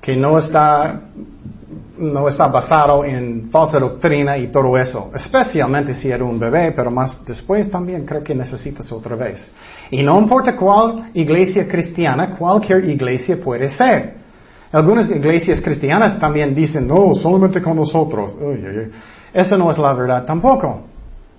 Que 0.00 0.16
no 0.16 0.38
está 0.38 1.00
no 1.98 2.28
está 2.28 2.48
basado 2.48 3.04
en 3.04 3.50
falsa 3.50 3.78
doctrina 3.78 4.36
y 4.36 4.48
todo 4.48 4.76
eso, 4.76 5.10
especialmente 5.14 5.94
si 5.94 6.10
era 6.10 6.24
un 6.24 6.38
bebé, 6.38 6.72
pero 6.72 6.90
más 6.90 7.24
después 7.24 7.70
también 7.70 8.04
creo 8.04 8.22
que 8.22 8.34
necesitas 8.34 8.90
otra 8.92 9.16
vez. 9.16 9.50
Y 9.90 10.02
no 10.02 10.20
importa 10.20 10.56
cuál 10.56 11.10
iglesia 11.14 11.68
cristiana, 11.68 12.36
cualquier 12.36 12.84
iglesia 12.84 13.38
puede 13.42 13.68
ser. 13.68 14.14
Algunas 14.72 15.10
iglesias 15.10 15.60
cristianas 15.60 16.18
también 16.18 16.54
dicen, 16.54 16.86
no, 16.86 17.14
solamente 17.14 17.60
con 17.60 17.76
nosotros. 17.76 18.36
Eso 19.32 19.56
no 19.58 19.70
es 19.70 19.78
la 19.78 19.92
verdad 19.92 20.24
tampoco. 20.24 20.84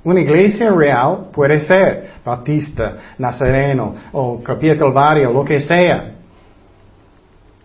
Una 0.04 0.20
iglesia 0.20 0.70
real 0.70 1.30
puede 1.34 1.60
ser 1.62 2.10
Batista, 2.24 2.98
Nazareno 3.18 3.96
o 4.12 4.42
Capilla 4.44 4.78
Calvario, 4.78 5.32
lo 5.32 5.46
que 5.46 5.60
sea. 5.60 6.13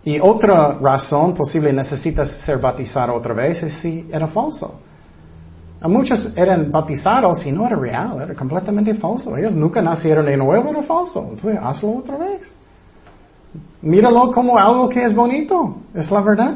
Y 0.09 0.19
otra 0.21 0.79
razón 0.81 1.35
posible 1.35 1.71
necesitas 1.71 2.31
ser 2.41 2.57
bautizado 2.57 3.15
otra 3.15 3.35
vez 3.35 3.63
es 3.63 3.75
si 3.75 4.09
era 4.11 4.27
falso. 4.27 4.81
muchos 5.83 6.33
eran 6.35 6.73
bautizados 6.73 7.45
y 7.45 7.53
no 7.53 7.67
era 7.67 7.77
real, 7.77 8.23
era 8.23 8.35
completamente 8.35 8.95
falso. 8.95 9.37
Ellos 9.37 9.53
nunca 9.53 9.83
nacieron 9.83 10.25
de 10.25 10.35
nuevo, 10.35 10.71
era 10.71 10.83
falso. 10.83 11.21
Entonces, 11.29 11.59
hazlo 11.63 11.99
otra 11.99 12.17
vez. 12.17 12.41
Míralo 13.83 14.33
como 14.33 14.57
algo 14.57 14.89
que 14.89 15.05
es 15.05 15.15
bonito, 15.15 15.77
es 15.93 16.11
la 16.11 16.23
verdad. 16.23 16.55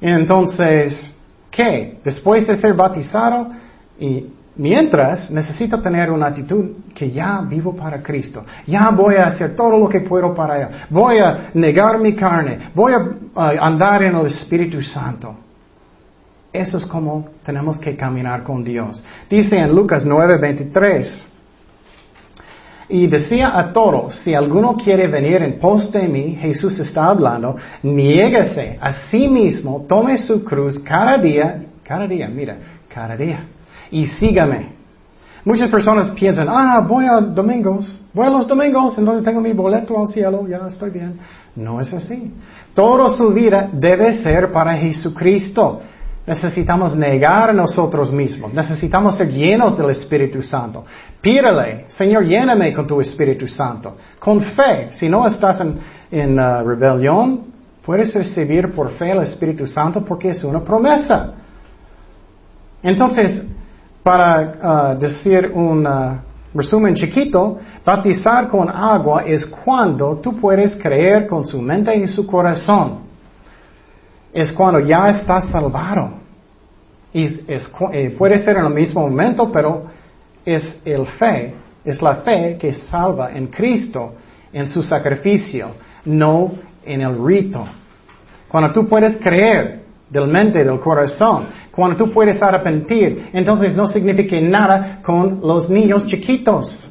Entonces, 0.00 1.12
¿qué? 1.50 1.98
Después 2.04 2.46
de 2.46 2.56
ser 2.56 2.74
bautizado 2.74 3.48
y 3.98 4.26
mientras 4.56 5.30
necesito 5.30 5.80
tener 5.80 6.10
una 6.10 6.28
actitud 6.28 6.70
que 6.94 7.10
ya 7.10 7.42
vivo 7.42 7.74
para 7.74 8.02
Cristo, 8.02 8.44
ya 8.66 8.90
voy 8.90 9.16
a 9.16 9.24
hacer 9.24 9.54
todo 9.54 9.78
lo 9.78 9.88
que 9.88 10.00
puedo 10.00 10.34
para 10.34 10.62
Él, 10.62 10.68
voy 10.90 11.18
a 11.18 11.50
negar 11.54 11.98
mi 11.98 12.14
carne, 12.14 12.70
voy 12.74 12.92
a 12.92 13.48
andar 13.60 14.02
en 14.02 14.16
el 14.16 14.26
Espíritu 14.26 14.80
Santo. 14.82 15.36
Eso 16.52 16.78
es 16.78 16.86
como 16.86 17.28
tenemos 17.44 17.78
que 17.78 17.96
caminar 17.96 18.42
con 18.42 18.64
Dios. 18.64 19.04
Dice 19.28 19.58
en 19.58 19.74
Lucas 19.74 20.06
9:23, 20.06 21.26
y 22.88 23.06
decía 23.08 23.58
a 23.58 23.72
todos, 23.72 24.14
si 24.16 24.32
alguno 24.32 24.76
quiere 24.76 25.08
venir 25.08 25.42
en 25.42 25.58
pos 25.58 25.90
de 25.90 26.06
mí, 26.06 26.38
Jesús 26.40 26.78
está 26.78 27.06
hablando, 27.06 27.56
niéguese 27.82 28.78
a 28.80 28.92
sí 28.92 29.28
mismo, 29.28 29.84
tome 29.88 30.16
su 30.18 30.44
cruz 30.44 30.78
cada 30.78 31.18
día, 31.18 31.64
cada 31.82 32.06
día, 32.06 32.28
mira, 32.28 32.56
cada 32.88 33.16
día, 33.16 33.40
y 33.90 34.06
sígame. 34.06 34.76
Muchas 35.44 35.70
personas 35.70 36.10
piensan, 36.10 36.48
ah, 36.50 36.84
voy 36.86 37.04
a 37.06 37.20
domingos, 37.20 38.04
voy 38.12 38.26
a 38.26 38.30
los 38.30 38.48
domingos, 38.48 38.98
entonces 38.98 39.22
tengo 39.22 39.40
mi 39.40 39.52
boleto 39.52 39.96
al 39.96 40.08
cielo, 40.08 40.44
ya 40.48 40.66
estoy 40.66 40.90
bien. 40.90 41.20
No 41.54 41.80
es 41.80 41.92
así. 41.92 42.32
Toda 42.74 43.10
su 43.10 43.32
vida 43.32 43.70
debe 43.72 44.12
ser 44.14 44.50
para 44.50 44.76
Jesucristo. 44.76 45.80
Necesitamos 46.26 46.96
negar 46.96 47.54
nosotros 47.54 48.10
mismos. 48.10 48.52
Necesitamos 48.52 49.16
ser 49.16 49.30
llenos 49.30 49.78
del 49.78 49.90
Espíritu 49.90 50.42
Santo. 50.42 50.84
Pídele, 51.20 51.84
Señor, 51.86 52.24
lléname 52.24 52.74
con 52.74 52.84
tu 52.84 53.00
Espíritu 53.00 53.46
Santo. 53.46 53.96
Con 54.18 54.42
fe. 54.42 54.88
Si 54.90 55.08
no 55.08 55.24
estás 55.28 55.60
en, 56.10 56.40
uh, 56.40 56.64
rebelión, 56.64 57.44
puedes 57.84 58.12
recibir 58.12 58.72
por 58.74 58.90
fe 58.90 59.12
el 59.12 59.22
Espíritu 59.22 59.68
Santo 59.68 60.04
porque 60.04 60.30
es 60.30 60.42
una 60.42 60.60
promesa. 60.60 61.34
Entonces, 62.82 63.44
para 64.06 64.94
uh, 64.94 64.98
decir 65.00 65.50
un 65.52 65.84
uh, 65.84 66.16
resumen 66.54 66.94
chiquito, 66.94 67.58
bautizar 67.84 68.46
con 68.46 68.70
agua 68.70 69.24
es 69.24 69.44
cuando 69.44 70.18
tú 70.18 70.36
puedes 70.36 70.76
creer 70.76 71.26
con 71.26 71.44
su 71.44 71.60
mente 71.60 71.92
y 71.96 72.06
su 72.06 72.24
corazón 72.24 73.00
es 74.32 74.52
cuando 74.52 74.78
ya 74.78 75.10
estás 75.10 75.50
salvado. 75.50 76.10
Eh, 77.12 78.14
puede 78.16 78.38
ser 78.38 78.58
en 78.58 78.66
el 78.66 78.72
mismo 78.72 79.00
momento, 79.00 79.50
pero 79.50 79.86
es 80.44 80.78
el 80.84 81.04
fe, 81.06 81.56
es 81.84 82.00
la 82.00 82.14
fe 82.16 82.56
que 82.60 82.72
salva 82.72 83.32
en 83.32 83.48
Cristo, 83.48 84.14
en 84.52 84.68
su 84.68 84.84
sacrificio, 84.84 85.70
no 86.04 86.52
en 86.84 87.00
el 87.00 87.26
rito. 87.26 87.66
Cuando 88.46 88.70
tú 88.70 88.86
puedes 88.86 89.16
creer 89.16 89.85
del 90.08 90.28
mente, 90.28 90.64
del 90.64 90.78
corazón, 90.80 91.46
cuando 91.70 91.96
tú 91.96 92.12
puedes 92.12 92.42
arrepentir, 92.42 93.30
entonces 93.32 93.76
no 93.76 93.86
significa 93.86 94.40
nada 94.40 95.00
con 95.02 95.40
los 95.42 95.68
niños 95.68 96.06
chiquitos. 96.06 96.90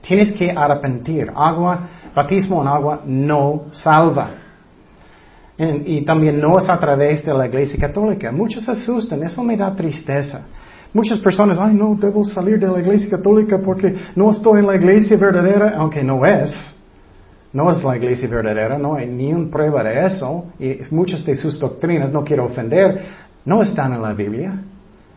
Tienes 0.00 0.32
que 0.32 0.50
arrepentir. 0.50 1.30
Agua, 1.34 1.80
batismo 2.14 2.62
en 2.62 2.68
agua 2.68 3.00
no 3.04 3.64
salva 3.72 4.30
y 5.58 6.02
también 6.02 6.38
no 6.38 6.58
es 6.58 6.68
a 6.68 6.78
través 6.78 7.24
de 7.24 7.32
la 7.32 7.46
iglesia 7.46 7.78
católica. 7.80 8.30
Muchos 8.30 8.68
asustan, 8.68 9.22
eso 9.22 9.42
me 9.42 9.56
da 9.56 9.74
tristeza. 9.74 10.46
Muchas 10.92 11.18
personas, 11.18 11.58
ay, 11.58 11.74
no, 11.74 11.94
debo 11.94 12.24
salir 12.24 12.58
de 12.58 12.68
la 12.68 12.78
iglesia 12.78 13.10
católica 13.10 13.58
porque 13.58 13.94
no 14.14 14.30
estoy 14.30 14.60
en 14.60 14.66
la 14.66 14.76
iglesia 14.76 15.16
verdadera, 15.16 15.74
aunque 15.76 16.02
no 16.02 16.24
es. 16.24 16.54
No 17.56 17.70
es 17.70 17.82
la 17.82 17.96
iglesia 17.96 18.28
verdadera, 18.28 18.76
no 18.76 18.96
hay 18.96 19.06
ni 19.06 19.32
una 19.32 19.50
prueba 19.50 19.82
de 19.82 20.04
eso. 20.04 20.44
Y 20.58 20.78
muchas 20.90 21.24
de 21.24 21.34
sus 21.34 21.58
doctrinas, 21.58 22.12
no 22.12 22.22
quiero 22.22 22.44
ofender, 22.44 23.00
no 23.46 23.62
están 23.62 23.94
en 23.94 24.02
la 24.02 24.12
Biblia. 24.12 24.60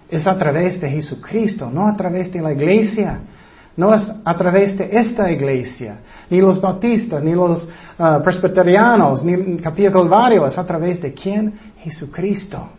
Es 0.10 0.26
a 0.26 0.38
través 0.38 0.80
de 0.80 0.90
Jesucristo, 0.90 1.70
no 1.70 1.86
a 1.86 1.98
través 1.98 2.32
de 2.32 2.42
la 2.42 2.54
iglesia. 2.54 3.20
No 3.76 3.94
es 3.94 4.10
a 4.24 4.38
través 4.38 4.78
de 4.78 4.90
esta 4.90 5.30
iglesia, 5.30 5.98
ni 6.30 6.40
los 6.40 6.62
bautistas, 6.62 7.22
ni 7.22 7.34
los 7.34 7.68
uh, 7.98 8.24
presbiterianos, 8.24 9.22
ni 9.26 9.58
Capilla 9.58 9.92
Calvario, 9.92 10.48
es 10.48 10.58
a 10.58 10.66
través 10.66 11.02
de 11.02 11.14
quién? 11.14 11.54
Jesucristo. 11.80 12.70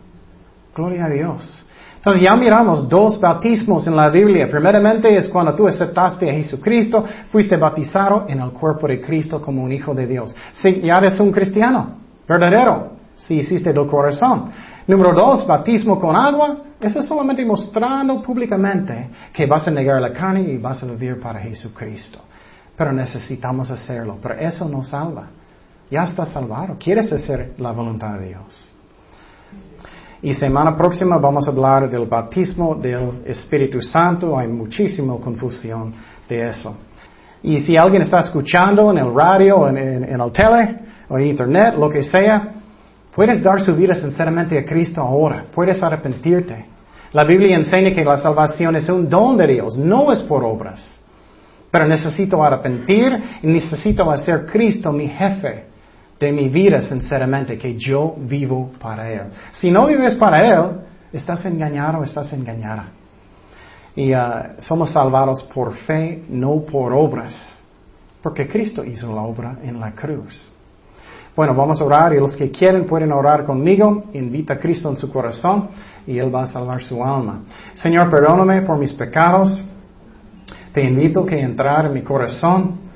Gloria 0.75 1.05
a 1.05 1.09
Dios. 1.09 1.63
Entonces 2.01 2.23
ya 2.23 2.35
miramos 2.35 2.89
dos 2.89 3.21
bautismos 3.21 3.85
en 3.85 3.95
la 3.95 4.09
Biblia. 4.09 4.49
Primeramente 4.49 5.15
es 5.15 5.29
cuando 5.29 5.53
tú 5.53 5.67
aceptaste 5.67 6.27
a 6.27 6.33
Jesucristo, 6.33 7.05
fuiste 7.31 7.55
bautizado 7.57 8.25
en 8.27 8.41
el 8.41 8.49
cuerpo 8.49 8.87
de 8.87 8.99
Cristo 8.99 9.39
como 9.39 9.63
un 9.63 9.71
hijo 9.71 9.93
de 9.93 10.07
Dios. 10.07 10.35
Si 10.51 10.81
ya 10.81 10.97
eres 10.97 11.19
un 11.19 11.31
cristiano, 11.31 11.97
verdadero, 12.27 12.93
si 13.15 13.35
hiciste 13.35 13.71
del 13.71 13.85
corazón. 13.85 14.49
Número 14.87 15.13
dos, 15.13 15.45
bautismo 15.45 15.99
con 15.99 16.15
agua. 16.15 16.57
Eso 16.81 17.01
es 17.01 17.05
solamente 17.05 17.45
mostrando 17.45 18.19
públicamente 18.23 19.11
que 19.31 19.45
vas 19.45 19.67
a 19.67 19.71
negar 19.71 20.01
la 20.01 20.11
carne 20.11 20.41
y 20.41 20.57
vas 20.57 20.81
a 20.81 20.87
vivir 20.87 21.21
para 21.21 21.39
Jesucristo. 21.39 22.17
Pero 22.75 22.91
necesitamos 22.91 23.69
hacerlo. 23.69 24.17
Pero 24.19 24.39
eso 24.39 24.67
no 24.67 24.81
salva. 24.81 25.27
Ya 25.91 26.05
estás 26.05 26.29
salvado. 26.29 26.77
Quieres 26.79 27.13
hacer 27.13 27.53
la 27.59 27.71
voluntad 27.71 28.17
de 28.17 28.29
Dios. 28.29 28.70
Y 30.23 30.33
semana 30.33 30.77
próxima 30.77 31.17
vamos 31.17 31.47
a 31.47 31.51
hablar 31.51 31.89
del 31.89 32.05
bautismo 32.05 32.75
del 32.75 33.23
Espíritu 33.25 33.81
Santo. 33.81 34.37
Hay 34.37 34.47
muchísima 34.47 35.17
confusión 35.17 35.93
de 36.29 36.49
eso. 36.49 36.75
Y 37.43 37.59
si 37.61 37.75
alguien 37.75 38.03
está 38.03 38.19
escuchando 38.19 38.91
en 38.91 38.99
el 38.99 39.13
radio, 39.13 39.67
en, 39.67 39.77
en 39.77 40.21
el 40.21 40.31
tele 40.31 40.79
o 41.09 41.17
en 41.17 41.25
internet, 41.25 41.73
lo 41.77 41.89
que 41.89 42.03
sea, 42.03 42.61
Puedes 43.13 43.43
dar 43.43 43.61
su 43.61 43.75
vida 43.75 43.93
sinceramente 43.93 44.57
a 44.57 44.63
Cristo 44.63 45.01
ahora. 45.01 45.45
Puedes 45.53 45.81
arrepentirte. 45.83 46.65
La 47.11 47.25
Biblia 47.25 47.57
enseña 47.57 47.93
que 47.93 48.05
la 48.05 48.17
salvación 48.17 48.75
es 48.77 48.87
un 48.87 49.09
don 49.09 49.35
de 49.35 49.47
Dios, 49.47 49.77
no 49.77 50.11
es 50.13 50.19
por 50.19 50.45
obras. 50.45 50.99
Pero 51.69 51.85
necesito 51.87 52.41
arrepentir 52.41 53.21
y 53.43 53.47
necesito 53.47 54.09
hacer 54.09 54.45
Cristo 54.45 54.93
mi 54.93 55.09
jefe 55.09 55.70
de 56.21 56.31
mi 56.31 56.49
vida 56.49 56.81
sinceramente, 56.81 57.57
que 57.57 57.75
yo 57.75 58.15
vivo 58.15 58.71
para 58.79 59.09
Él. 59.09 59.31
Si 59.51 59.71
no 59.71 59.87
vives 59.87 60.13
para 60.15 60.47
Él, 60.47 60.81
estás 61.11 61.43
engañado, 61.45 62.03
estás 62.03 62.31
engañada. 62.31 62.89
Y 63.95 64.13
uh, 64.13 64.55
somos 64.59 64.91
salvados 64.91 65.41
por 65.51 65.73
fe, 65.73 66.23
no 66.29 66.61
por 66.61 66.93
obras. 66.93 67.59
Porque 68.21 68.47
Cristo 68.47 68.85
hizo 68.85 69.13
la 69.13 69.23
obra 69.23 69.57
en 69.63 69.79
la 69.79 69.93
cruz. 69.93 70.53
Bueno, 71.35 71.55
vamos 71.55 71.81
a 71.81 71.85
orar 71.85 72.13
y 72.13 72.19
los 72.19 72.35
que 72.35 72.51
quieren 72.51 72.85
pueden 72.85 73.11
orar 73.11 73.43
conmigo. 73.43 74.03
Invita 74.13 74.53
a 74.53 74.59
Cristo 74.59 74.89
en 74.89 74.97
su 74.97 75.11
corazón 75.11 75.69
y 76.05 76.19
Él 76.19 76.33
va 76.33 76.43
a 76.43 76.47
salvar 76.47 76.83
su 76.83 77.03
alma. 77.03 77.41
Señor, 77.73 78.11
perdóname 78.11 78.61
por 78.61 78.77
mis 78.77 78.93
pecados. 78.93 79.65
Te 80.71 80.83
invito 80.83 81.25
a 81.27 81.35
entrar 81.35 81.87
en 81.87 81.93
mi 81.93 82.03
corazón. 82.03 82.90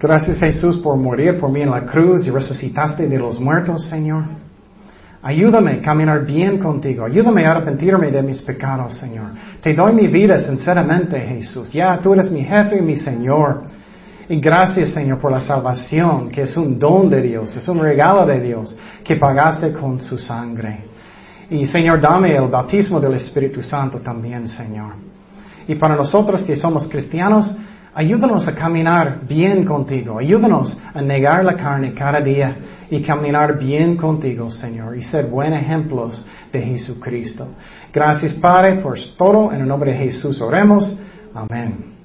Gracias 0.00 0.38
Jesús 0.38 0.78
por 0.78 0.96
morir 0.96 1.38
por 1.38 1.50
mí 1.50 1.62
en 1.62 1.70
la 1.70 1.84
cruz 1.84 2.24
y 2.24 2.30
resucitaste 2.30 3.08
de 3.08 3.18
los 3.18 3.40
muertos, 3.40 3.84
Señor. 3.86 4.24
Ayúdame 5.20 5.72
a 5.72 5.82
caminar 5.82 6.24
bien 6.24 6.58
contigo. 6.58 7.04
Ayúdame 7.04 7.44
a 7.44 7.50
arrepentirme 7.50 8.10
de 8.12 8.22
mis 8.22 8.40
pecados, 8.40 8.94
Señor. 8.94 9.32
Te 9.60 9.74
doy 9.74 9.92
mi 9.92 10.06
vida 10.06 10.38
sinceramente, 10.38 11.18
Jesús. 11.18 11.72
Ya 11.72 11.98
tú 11.98 12.12
eres 12.12 12.30
mi 12.30 12.44
jefe 12.44 12.78
y 12.78 12.82
mi 12.82 12.96
Señor. 12.96 13.64
Y 14.28 14.38
gracias, 14.38 14.90
Señor, 14.90 15.18
por 15.18 15.32
la 15.32 15.40
salvación, 15.40 16.30
que 16.30 16.42
es 16.42 16.56
un 16.56 16.78
don 16.78 17.10
de 17.10 17.20
Dios, 17.20 17.56
es 17.56 17.66
un 17.66 17.80
regalo 17.80 18.24
de 18.26 18.40
Dios, 18.40 18.76
que 19.02 19.16
pagaste 19.16 19.72
con 19.72 20.00
su 20.00 20.16
sangre. 20.18 20.84
Y, 21.50 21.66
Señor, 21.66 22.00
dame 22.00 22.36
el 22.36 22.46
bautismo 22.46 23.00
del 23.00 23.14
Espíritu 23.14 23.62
Santo 23.62 23.98
también, 23.98 24.46
Señor. 24.46 24.92
Y 25.66 25.74
para 25.74 25.96
nosotros 25.96 26.42
que 26.42 26.56
somos 26.56 26.86
cristianos, 26.86 27.56
ayúdanos 27.94 28.46
a 28.48 28.54
caminar 28.54 29.20
bien 29.26 29.64
contigo. 29.64 30.18
Ayúdanos 30.18 30.78
a 30.94 31.00
negar 31.00 31.44
la 31.44 31.54
carne 31.54 31.92
cada 31.92 32.20
día 32.20 32.56
y 32.90 33.02
caminar 33.02 33.58
bien 33.58 33.96
contigo, 33.96 34.50
Señor, 34.50 34.96
y 34.96 35.02
ser 35.02 35.26
buenos 35.26 35.60
ejemplos 35.60 36.24
de 36.52 36.62
Jesucristo. 36.62 37.48
Gracias, 37.92 38.34
Padre, 38.34 38.76
por 38.76 38.98
todo. 39.16 39.52
En 39.52 39.60
el 39.60 39.68
nombre 39.68 39.92
de 39.92 39.98
Jesús 39.98 40.40
oremos. 40.40 40.98
Amén. 41.34 41.97